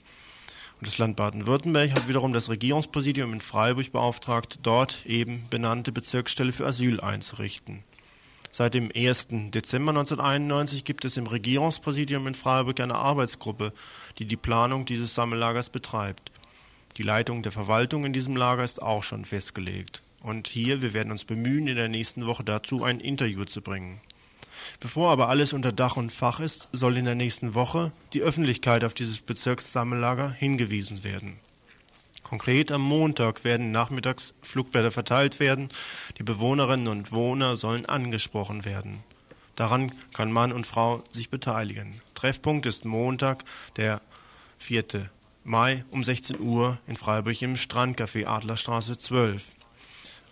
[0.84, 6.66] Das Land Baden-Württemberg hat wiederum das Regierungspräsidium in Freiburg beauftragt, dort eben benannte Bezirksstelle für
[6.66, 7.82] Asyl einzurichten.
[8.50, 9.28] Seit dem 1.
[9.50, 13.72] Dezember 1991 gibt es im Regierungspräsidium in Freiburg eine Arbeitsgruppe,
[14.18, 16.30] die die Planung dieses Sammellagers betreibt.
[16.98, 20.02] Die Leitung der Verwaltung in diesem Lager ist auch schon festgelegt.
[20.22, 24.00] Und hier, wir werden uns bemühen, in der nächsten Woche dazu ein Interview zu bringen.
[24.80, 28.84] Bevor aber alles unter Dach und Fach ist, soll in der nächsten Woche die Öffentlichkeit
[28.84, 31.38] auf dieses Bezirkssammellager hingewiesen werden.
[32.22, 35.68] Konkret am Montag werden nachmittags Flugblätter verteilt werden.
[36.18, 39.04] Die Bewohnerinnen und Bewohner sollen angesprochen werden.
[39.56, 42.00] Daran kann Mann und Frau sich beteiligen.
[42.14, 43.44] Treffpunkt ist Montag,
[43.76, 44.00] der
[44.58, 45.10] 4.
[45.44, 49.44] Mai um 16 Uhr in Freiburg im Strandcafé Adlerstraße 12.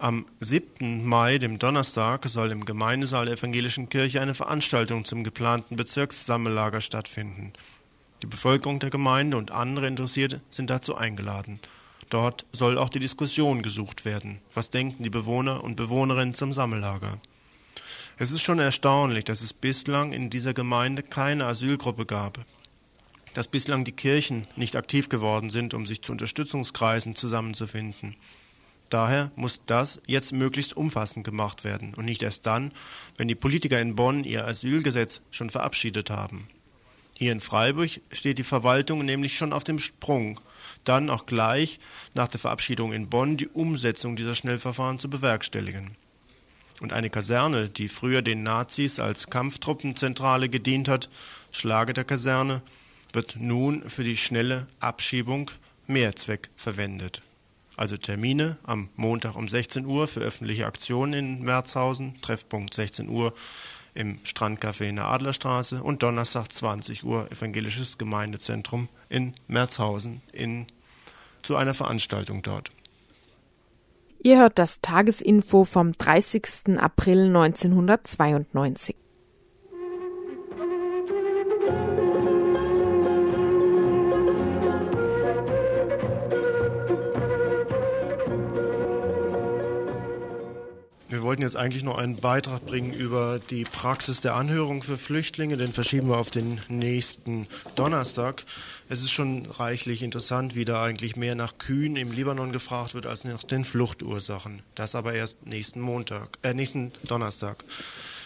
[0.03, 1.07] Am 7.
[1.07, 7.53] Mai, dem Donnerstag, soll im Gemeindesaal der Evangelischen Kirche eine Veranstaltung zum geplanten Bezirkssammellager stattfinden.
[8.21, 11.61] Die Bevölkerung der Gemeinde und andere Interessierte sind dazu eingeladen.
[12.11, 14.41] Dort soll auch die Diskussion gesucht werden.
[14.55, 17.19] Was denken die Bewohner und Bewohnerinnen zum Sammellager?
[18.19, 22.41] Es ist schon erstaunlich, dass es bislang in dieser Gemeinde keine Asylgruppe gab.
[23.35, 28.17] Dass bislang die Kirchen nicht aktiv geworden sind, um sich zu Unterstützungskreisen zusammenzufinden.
[28.93, 32.73] Daher muss das jetzt möglichst umfassend gemacht werden und nicht erst dann,
[33.17, 36.47] wenn die Politiker in Bonn ihr Asylgesetz schon verabschiedet haben.
[37.17, 40.41] Hier in Freiburg steht die Verwaltung nämlich schon auf dem Sprung,
[40.85, 41.81] dann auch gleich
[42.13, 45.93] nach der Verabschiedung in Bonn die Umsetzung dieser Schnellverfahren zu bewerkstelligen.
[46.83, 51.09] Und eine Kaserne, die früher den Nazis als Kampftruppenzentrale gedient hat,
[51.51, 52.61] Schlage der Kaserne,
[53.15, 55.51] wird nun für die schnelle Abschiebung
[55.87, 57.23] Mehrzweck verwendet
[57.83, 63.35] also Termine am Montag um 16 Uhr für öffentliche Aktionen in Merzhausen, Treffpunkt 16 Uhr
[63.93, 70.69] im Strandcafé in der Adlerstraße und Donnerstag 20 Uhr Evangelisches Gemeindezentrum in Merzhausen in,
[71.43, 72.71] zu einer Veranstaltung dort.
[74.21, 76.79] Ihr hört das Tagesinfo vom 30.
[76.79, 78.95] April 1992.
[91.33, 95.57] wollten jetzt eigentlich noch einen Beitrag bringen über die Praxis der Anhörung für Flüchtlinge.
[95.57, 98.45] Den verschieben wir auf den nächsten Donnerstag.
[98.91, 103.07] Es ist schon reichlich interessant, wie da eigentlich mehr nach Kühen im Libanon gefragt wird
[103.07, 104.61] als nach den Fluchtursachen.
[104.75, 107.65] Das aber erst nächsten Montag, äh, nächsten Donnerstag.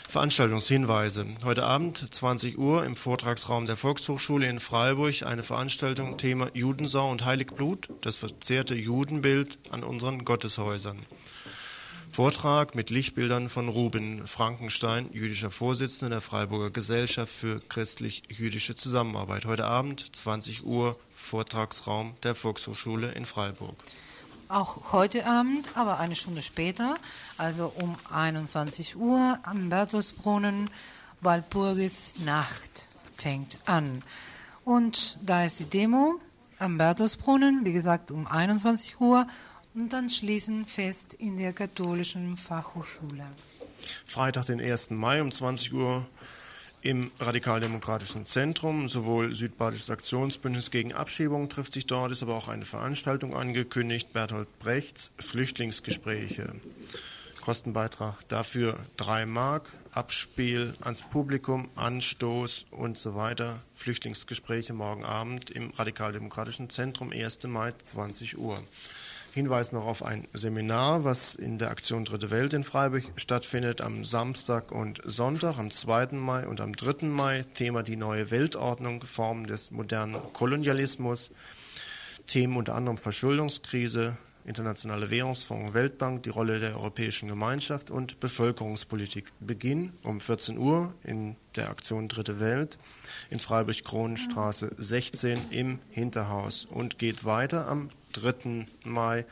[0.09, 1.26] Veranstaltungshinweise.
[1.44, 7.24] Heute Abend 20 Uhr im Vortragsraum der Volkshochschule in Freiburg eine Veranstaltung Thema Judensau und
[7.24, 10.98] Heiligblut, das verzerrte Judenbild an unseren Gotteshäusern.
[12.16, 19.44] Vortrag mit Lichtbildern von Ruben Frankenstein, jüdischer Vorsitzender der Freiburger Gesellschaft für christlich-jüdische Zusammenarbeit.
[19.44, 23.76] Heute Abend, 20 Uhr, Vortragsraum der Volkshochschule in Freiburg.
[24.48, 26.94] Auch heute Abend, aber eine Stunde später,
[27.36, 30.70] also um 21 Uhr am Bertusbrunnen,
[31.20, 32.88] Walpurgis Nacht
[33.18, 34.02] fängt an.
[34.64, 36.14] Und da ist die Demo
[36.58, 39.26] am Bertusbrunnen, wie gesagt um 21 Uhr
[39.76, 43.26] und dann schließen fest in der katholischen Fachhochschule.
[44.06, 44.90] Freitag, den 1.
[44.90, 46.06] Mai um 20 Uhr
[46.80, 48.88] im Radikaldemokratischen Zentrum.
[48.88, 54.12] Sowohl Südbadisches Aktionsbündnis gegen Abschiebung trifft sich dort, ist aber auch eine Veranstaltung angekündigt.
[54.12, 56.54] Berthold Brechts Flüchtlingsgespräche.
[57.42, 63.62] Kostenbeitrag dafür 3 Mark, Abspiel ans Publikum, Anstoß und so weiter.
[63.74, 67.44] Flüchtlingsgespräche morgen Abend im Radikaldemokratischen Zentrum, 1.
[67.44, 68.60] Mai, 20 Uhr.
[69.37, 74.03] Hinweis noch auf ein Seminar, was in der Aktion Dritte Welt in Freiburg stattfindet am
[74.03, 76.12] Samstag und Sonntag, am 2.
[76.12, 77.07] Mai und am 3.
[77.09, 77.45] Mai.
[77.53, 81.30] Thema die neue Weltordnung, Formen des modernen Kolonialismus.
[82.26, 84.16] Themen unter anderem Verschuldungskrise,
[84.47, 89.26] Internationale Währungsfonds, Weltbank, die Rolle der Europäischen Gemeinschaft und Bevölkerungspolitik.
[89.41, 92.78] Beginn um 14 Uhr in der Aktion Dritte Welt
[93.28, 98.66] in Freiburg-Kronenstraße 16 im Hinterhaus und geht weiter am 3.
[98.84, 99.24] Mai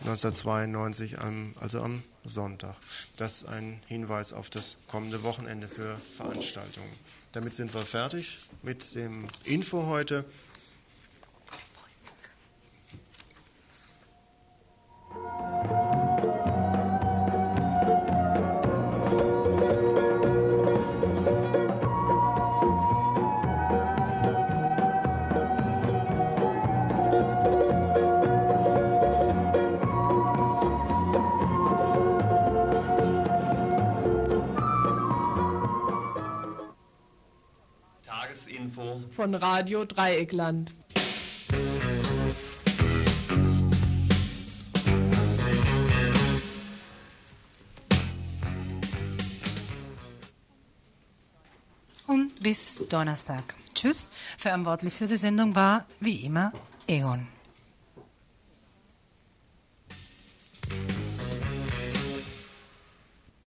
[0.00, 1.16] 1992,
[1.58, 2.76] also am Sonntag.
[3.16, 6.92] Das ist ein Hinweis auf das kommende Wochenende für Veranstaltungen.
[7.32, 10.24] Damit sind wir fertig mit dem Info heute.
[39.16, 40.74] von Radio Dreieckland.
[52.06, 53.54] Und bis Donnerstag.
[53.74, 54.10] Tschüss.
[54.36, 56.52] Verantwortlich für die Sendung war, wie immer,
[56.86, 57.26] Egon.